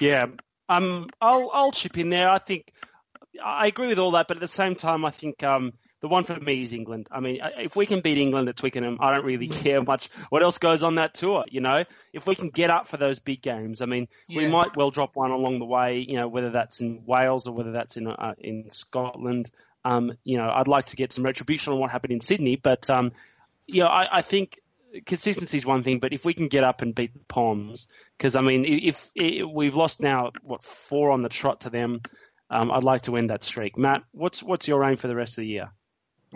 [0.00, 0.28] Yeah,
[0.70, 2.30] um, I'll I'll chip in there.
[2.30, 2.72] I think
[3.44, 5.74] I agree with all that, but at the same time, I think um,
[6.06, 7.08] the one for me is England.
[7.10, 10.42] I mean, if we can beat England at Twickenham, I don't really care much what
[10.42, 11.44] else goes on that tour.
[11.50, 14.42] You know, if we can get up for those big games, I mean, yeah.
[14.42, 15.98] we might well drop one along the way.
[15.98, 19.50] You know, whether that's in Wales or whether that's in uh, in Scotland.
[19.84, 22.88] Um, you know, I'd like to get some retribution on what happened in Sydney, but
[22.90, 23.12] um,
[23.66, 24.60] you know, I, I think
[25.06, 28.34] consistency is one thing, but if we can get up and beat the Poms, because
[28.34, 32.00] I mean, if, if, we've lost now what four on the trot to them,
[32.50, 33.78] um, I'd like to end that streak.
[33.78, 35.70] Matt, what's what's your aim for the rest of the year?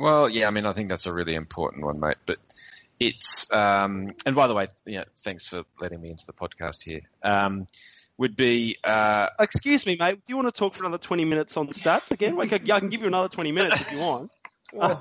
[0.01, 2.17] Well, yeah, I mean, I think that's a really important one, mate.
[2.25, 2.39] But
[2.99, 7.03] it's um, and by the way, yeah, thanks for letting me into the podcast here.
[7.23, 7.67] Um,
[8.17, 8.79] would be.
[8.83, 10.25] Uh, Excuse me, mate.
[10.25, 12.35] Do you want to talk for another twenty minutes on stats again?
[12.37, 14.31] Like, I can give you another twenty minutes if you want.
[14.73, 14.97] no,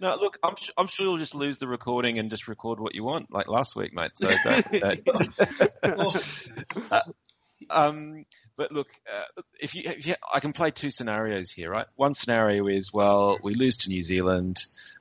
[0.00, 3.30] look, I'm, I'm sure you'll just lose the recording and just record what you want,
[3.30, 4.12] like last week, mate.
[4.14, 5.02] So, that,
[5.82, 6.22] that,
[6.92, 7.00] uh,
[7.70, 8.24] um,
[8.56, 11.86] but look, uh, if, you, if you, I can play two scenarios here, right?
[11.96, 14.58] One scenario is, well, we lose to New Zealand.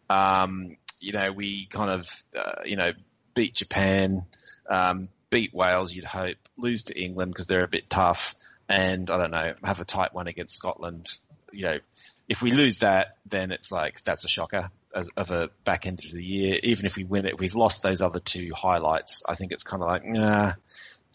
[0.09, 2.91] Um, you know, we kind of, uh, you know,
[3.33, 4.25] beat Japan,
[4.69, 8.35] um, beat Wales, you'd hope, lose to England because they're a bit tough,
[8.67, 11.07] and I don't know, have a tight one against Scotland.
[11.51, 11.77] You know,
[12.27, 16.03] if we lose that, then it's like that's a shocker as, of a back end
[16.03, 16.59] of the year.
[16.63, 19.23] Even if we win it, we've lost those other two highlights.
[19.27, 20.53] I think it's kind of like, nah,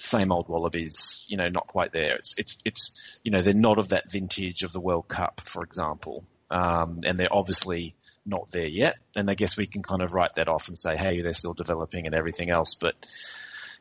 [0.02, 2.16] same old Wallabies, you know, not quite there.
[2.16, 5.62] It's, it's, it's, you know, they're not of that vintage of the World Cup, for
[5.62, 6.24] example.
[6.50, 7.94] Um, and they're obviously
[8.26, 8.96] not there yet.
[9.16, 11.54] And I guess we can kind of write that off and say, hey, they're still
[11.54, 12.74] developing and everything else.
[12.74, 12.94] But,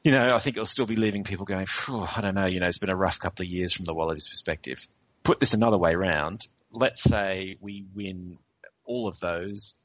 [0.04, 2.68] you know, I think it'll still be leaving people going, I don't know, you know,
[2.68, 4.88] it's been a rough couple of years from the Wallabies perspective.
[5.24, 6.48] Put this another way around.
[6.72, 8.38] Let's say we win
[8.86, 9.76] all of those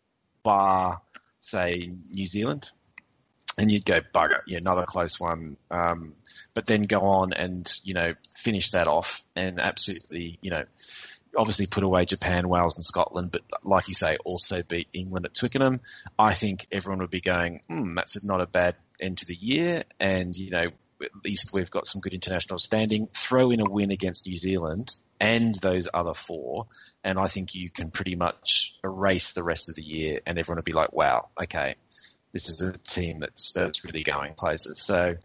[0.43, 1.01] bar,
[1.41, 2.68] say, New Zealand
[3.59, 5.57] and you'd go bugger, yeah, another close one.
[5.71, 6.15] Um,
[6.55, 10.65] but then go on and you know finish that off and absolutely you know
[11.37, 15.35] obviously put away Japan, Wales, and Scotland, but like you say, also beat England at
[15.35, 15.81] Twickenham.
[16.19, 19.85] I think everyone would be going, hmm, that's not a bad end to the year,
[20.01, 20.69] and you know
[21.03, 23.09] at least we've got some good international standing.
[23.13, 26.67] Throw in a win against New Zealand and those other four,
[27.05, 30.59] and I think you can pretty much erase the rest of the year, and everyone
[30.59, 31.77] would be like, wow, okay,
[32.37, 34.78] this is a team that's that's really going places.
[34.80, 35.16] So,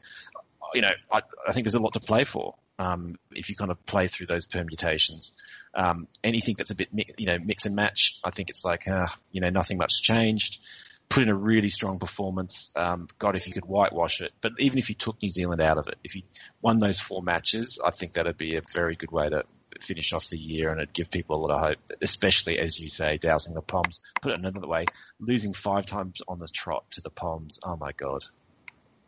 [0.74, 2.56] you know, I, I think there's a lot to play for.
[2.80, 5.38] Um, if you kind of play through those permutations,
[5.76, 9.08] um, anything that's a bit, you know, mix and match, I think it's like, uh,
[9.32, 10.64] you know, nothing much changed.
[11.10, 12.72] Put in a really strong performance.
[12.76, 15.78] Um, God, if you could whitewash it, but even if you took New Zealand out
[15.78, 16.24] of it, if you
[16.62, 19.44] won those four matches, I think that'd be a very good way to
[19.80, 22.90] finish off the year and it'd give people a lot of hope, especially as you
[22.90, 24.00] say, dousing the Poms.
[24.22, 24.86] Put it another way,
[25.20, 27.60] losing five times on the trot to the Poms.
[27.64, 28.24] Oh my God.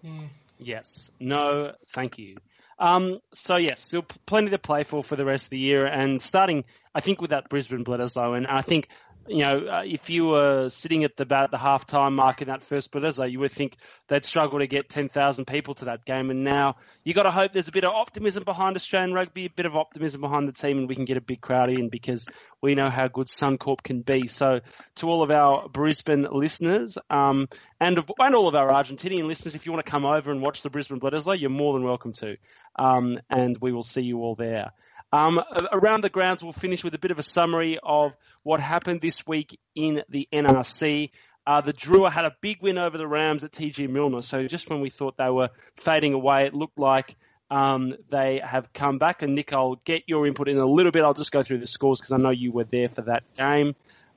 [0.03, 0.30] Mm.
[0.59, 1.11] Yes.
[1.20, 2.38] No, thank you.
[2.80, 6.22] Um, so yes, still plenty to play for for the rest of the year, and
[6.22, 8.88] starting, I think, with that Brisbane Bledisloe, and I think
[9.28, 12.61] you know, uh, if you were sitting at the about the halftime mark in that
[12.61, 16.30] first Bledisloe, you would think they'd struggle to get 10,000 people to that game.
[16.30, 19.49] And now you got to hope there's a bit of optimism behind Australian rugby, a
[19.49, 22.28] bit of optimism behind the team, and we can get a big crowd in because
[22.61, 24.28] we know how good Suncorp can be.
[24.28, 24.59] So
[24.95, 27.47] to all of our Brisbane listeners, um,
[27.80, 30.63] and and all of our Argentinian listeners, if you want to come over and watch
[30.63, 32.38] the Brisbane Bledisloe, you're more than welcome to.
[32.76, 34.71] Um, and we will see you all there.
[35.14, 35.39] Um,
[35.72, 39.28] around the grounds, we'll finish with a bit of a summary of what happened this
[39.28, 41.11] week in the NRC.
[41.45, 44.24] Uh, the Drua had a big win over the Rams at TG Milner.
[44.24, 47.16] So just when we thought they were fading away, it looked like
[47.51, 49.22] um, they have come back.
[49.22, 51.03] And Nick, I'll get your input in a little bit.
[51.03, 53.76] I'll just go through the scores because I know you were there for that game.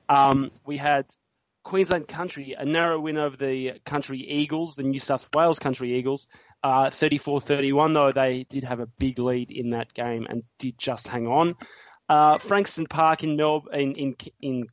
[0.09, 1.05] Um, we had
[1.63, 6.25] Queensland Country, a narrow win over the Country Eagles, the New South Wales Country Eagles.
[6.63, 11.07] Uh, 34-31 though, they did have a big lead in that game and did just
[11.07, 11.55] hang on.
[12.09, 14.67] Uh, Frankston Park in, in, in, in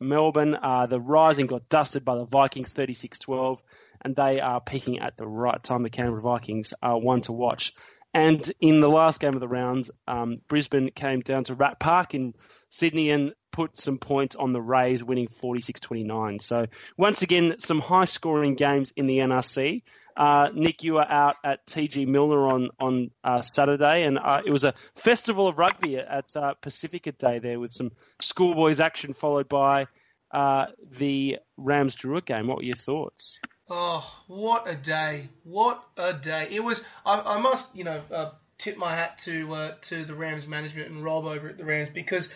[0.00, 3.58] Melbourne, uh, the Rising got dusted by the Vikings 36-12
[4.02, 5.82] and they are peaking at the right time.
[5.82, 7.74] The Canberra Vikings are one to watch.
[8.12, 12.14] And in the last game of the round, um, Brisbane came down to Rat Park
[12.14, 12.34] in
[12.70, 16.40] Sydney and put some points on the Rays, winning 46-29.
[16.40, 16.66] So
[16.96, 19.82] once again, some high scoring games in the NRC.
[20.16, 24.50] Uh, Nick, you were out at TG Milner on on uh, Saturday, and uh, it
[24.50, 27.90] was a festival of rugby at uh, Pacifica Day there with some
[28.20, 29.86] schoolboys action, followed by
[30.30, 32.46] uh, the Rams Drua game.
[32.46, 33.38] What were your thoughts?
[33.68, 35.28] Oh, what a day!
[35.44, 36.48] What a day!
[36.50, 36.84] It was.
[37.06, 41.02] I, I must, you know, uh, tip my hat to to the Rams management and
[41.02, 42.28] Rob over at the Rams because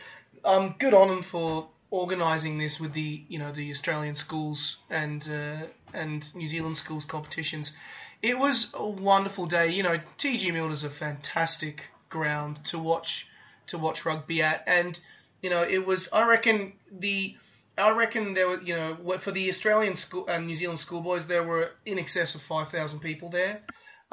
[0.44, 5.28] um, good on them for organising this with the you know the Australian schools and
[5.30, 7.72] uh, and New Zealand schools competitions.
[8.22, 9.68] It was a wonderful day.
[9.68, 13.28] You know, TG Milner's a fantastic ground to watch
[13.68, 14.98] to watch rugby at, and
[15.44, 16.08] You know, it was.
[16.10, 17.36] I reckon the.
[17.76, 21.42] I reckon there were, you know, for the Australian school and New Zealand schoolboys, there
[21.42, 23.60] were in excess of five thousand people there.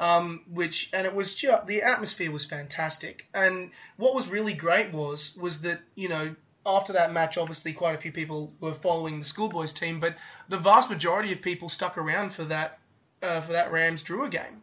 [0.00, 3.26] Um, which and it was just the atmosphere was fantastic.
[3.34, 6.34] And what was really great was was that you know
[6.64, 10.16] after that match, obviously quite a few people were following the schoolboys team, but
[10.48, 12.78] the vast majority of people stuck around for that
[13.22, 14.62] uh, for that Rams Drua game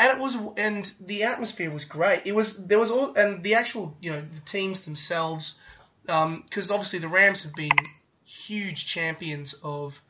[0.00, 2.22] and it was and the atmosphere was great.
[2.24, 5.58] It was there was all and the actual you know the teams themselves
[6.02, 7.76] because um, obviously the Rams have been
[8.24, 10.00] huge champions of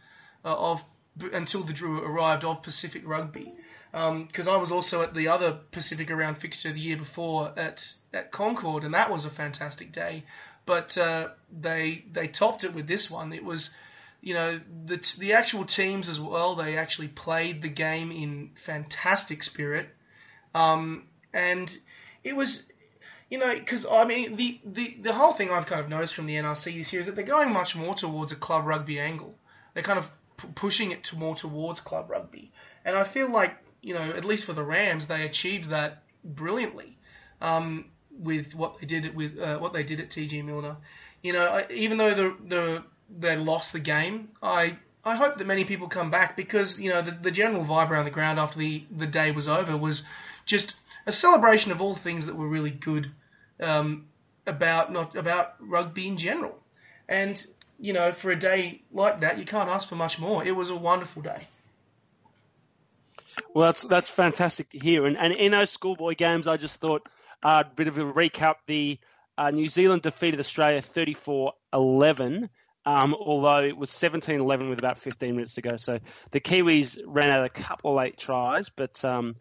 [0.44, 0.84] uh, of
[1.32, 3.52] until the Drua arrived of Pacific Rugby.
[3.92, 7.92] Because um, I was also at the other Pacific Around fixture the year before at
[8.12, 10.24] at Concord, and that was a fantastic day.
[10.66, 13.32] But uh, they they topped it with this one.
[13.32, 13.70] It was
[14.20, 16.54] you know, the the actual teams as well.
[16.54, 19.88] They actually played the game in fantastic spirit,
[20.54, 21.74] um, and
[22.22, 22.66] it was,
[23.30, 26.26] you know, because I mean the, the the whole thing I've kind of noticed from
[26.26, 29.34] the NRC this year is that they're going much more towards a club rugby angle.
[29.72, 32.52] They're kind of p- pushing it to more towards club rugby,
[32.84, 36.96] and I feel like you know, at least for the Rams, they achieved that brilliantly
[37.40, 37.86] um,
[38.18, 40.76] with what they did with uh, what they did at TG Milner.
[41.22, 42.84] You know, even though the the
[43.18, 44.28] they lost the game.
[44.42, 47.90] I I hope that many people come back because you know the, the general vibe
[47.90, 50.02] around the ground after the the day was over was
[50.44, 50.76] just
[51.06, 53.10] a celebration of all things that were really good
[53.60, 54.06] um,
[54.46, 56.58] about not about rugby in general.
[57.08, 57.44] And
[57.78, 60.44] you know, for a day like that, you can't ask for much more.
[60.44, 61.48] It was a wonderful day.
[63.54, 65.06] Well, that's that's fantastic to hear.
[65.06, 67.08] And and in those schoolboy games, I just thought
[67.42, 68.56] a uh, bit of a recap.
[68.66, 68.98] The
[69.38, 72.48] uh, New Zealand defeated Australia 34-11
[72.86, 75.76] um, although it was 17-11 with about 15 minutes to go.
[75.76, 75.98] So
[76.30, 79.36] the Kiwis ran out a couple of late tries, but um,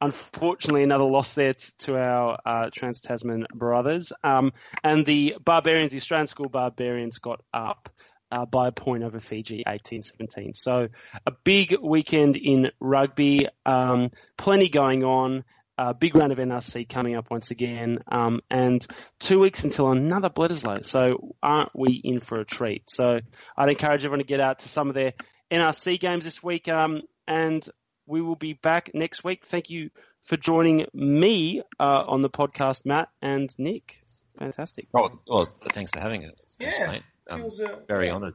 [0.00, 4.12] unfortunately another loss there t- to our uh, Trans-Tasman brothers.
[4.22, 4.52] Um,
[4.82, 7.88] and the Barbarians, the Australian school Barbarians got up
[8.30, 10.56] uh, by a point over Fiji, 18-17.
[10.56, 10.88] So
[11.26, 15.44] a big weekend in rugby, um, plenty going on
[15.76, 18.86] a big round of NRC coming up once again, um, and
[19.18, 20.84] two weeks until another Bledisloe.
[20.84, 22.88] So aren't we in for a treat?
[22.88, 23.20] So
[23.56, 25.14] I'd encourage everyone to get out to some of their
[25.50, 27.66] NRC games this week, um, and
[28.06, 29.44] we will be back next week.
[29.46, 34.00] Thank you for joining me uh, on the podcast, Matt and Nick.
[34.38, 34.88] Fantastic.
[34.94, 36.38] Oh, well, thanks for having it.
[36.58, 37.02] Yeah, mate.
[37.28, 38.14] I'm feels, uh, very yeah.
[38.14, 38.34] honoured.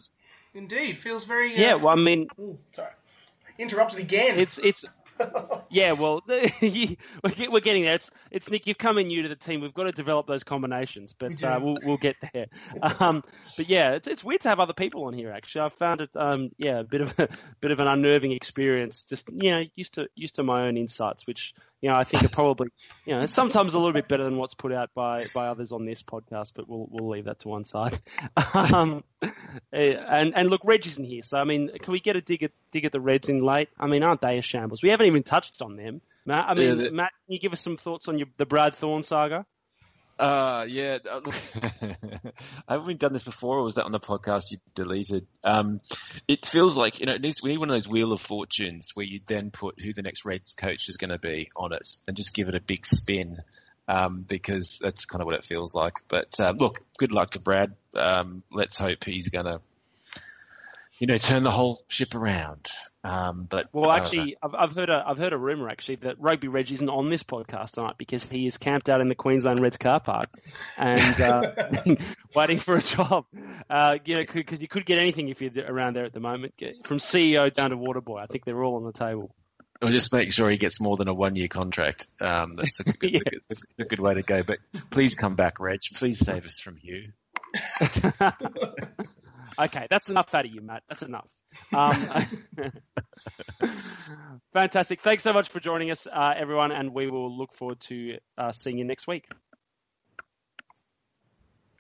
[0.54, 1.56] Indeed, feels very.
[1.56, 2.92] Uh, yeah, well, I mean, ooh, sorry,
[3.58, 4.40] interrupted again.
[4.40, 4.86] It's it's
[5.70, 7.96] yeah, well, we're getting there.
[7.96, 8.68] It's, it's Nick.
[8.68, 9.62] You've come in new to the team.
[9.62, 12.48] We've got to develop those combinations, but uh, we'll we'll get there.
[13.00, 13.24] Um,
[13.58, 15.32] but yeah, it's it's weird to have other people on here.
[15.32, 17.30] Actually, I've found it um, yeah a bit of a
[17.62, 19.04] bit of an unnerving experience.
[19.04, 22.24] Just you know used to used to my own insights, which you know I think
[22.24, 22.68] are probably
[23.06, 25.86] you know sometimes a little bit better than what's put out by by others on
[25.86, 26.54] this podcast.
[26.56, 27.98] But we'll we'll leave that to one side.
[28.74, 29.04] Um,
[29.72, 32.44] eh, and and look, Reg isn't here, so I mean, can we get a dig
[32.44, 33.70] at dig at the Reds in late?
[33.80, 34.84] I mean, aren't they a shambles?
[34.84, 36.02] We haven't even touched on them.
[36.26, 38.76] Matt, I mean, yeah, Matt, can you give us some thoughts on your, the Brad
[38.76, 39.46] Thorn saga?
[40.20, 41.22] Uh, yeah, uh,
[42.68, 45.26] I haven't done this before, or was that on the podcast you deleted?
[45.44, 45.80] Um,
[46.28, 49.06] it feels like, you know, needs, we need one of those wheel of fortunes where
[49.06, 52.18] you then put who the next Reds coach is going to be on it and
[52.18, 53.38] just give it a big spin.
[53.88, 55.96] Um, because that's kind of what it feels like.
[56.08, 57.74] But uh, look, good luck to Brad.
[57.96, 59.62] Um, let's hope he's going to
[61.00, 62.68] you know, turn the whole ship around.
[63.04, 66.50] Um, but well, actually, I've, I've heard a I've heard a rumor actually that Rugby
[66.50, 69.78] Reg isn't on this podcast tonight because he is camped out in the Queensland Reds
[69.78, 70.30] car park
[70.78, 71.52] and uh,
[72.36, 73.26] waiting for a job.
[73.70, 76.56] Uh, you know, because you could get anything if you're around there at the moment,
[76.84, 78.18] from CEO down to water boy.
[78.18, 79.34] I think they're all on the table.
[79.82, 82.08] Well, just make sure he gets more than a one-year contract.
[82.20, 83.20] Um, that's a good, yeah.
[83.80, 84.44] a good way to go.
[84.44, 84.58] But
[84.90, 85.80] please come back, Reg.
[85.94, 87.14] Please save us from you.
[89.60, 90.84] Okay, that's enough out of you, Matt.
[90.88, 91.28] That's enough.
[91.74, 91.96] Um,
[94.54, 95.02] fantastic.
[95.02, 98.52] Thanks so much for joining us, uh, everyone, and we will look forward to uh,
[98.52, 99.28] seeing you next week.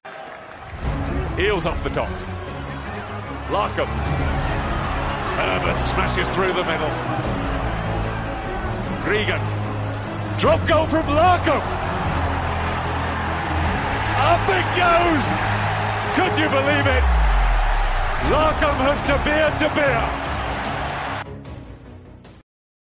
[0.06, 2.10] Eales off the top.
[3.50, 3.88] Larkham.
[5.38, 6.90] Herbert smashes through the middle.
[9.06, 9.42] Gregan.
[10.40, 11.62] Drop goal from Larkham.
[14.20, 15.26] Up it goes.
[16.16, 17.39] Could you believe it?
[18.28, 20.29] Larkham has De Beer De Beer.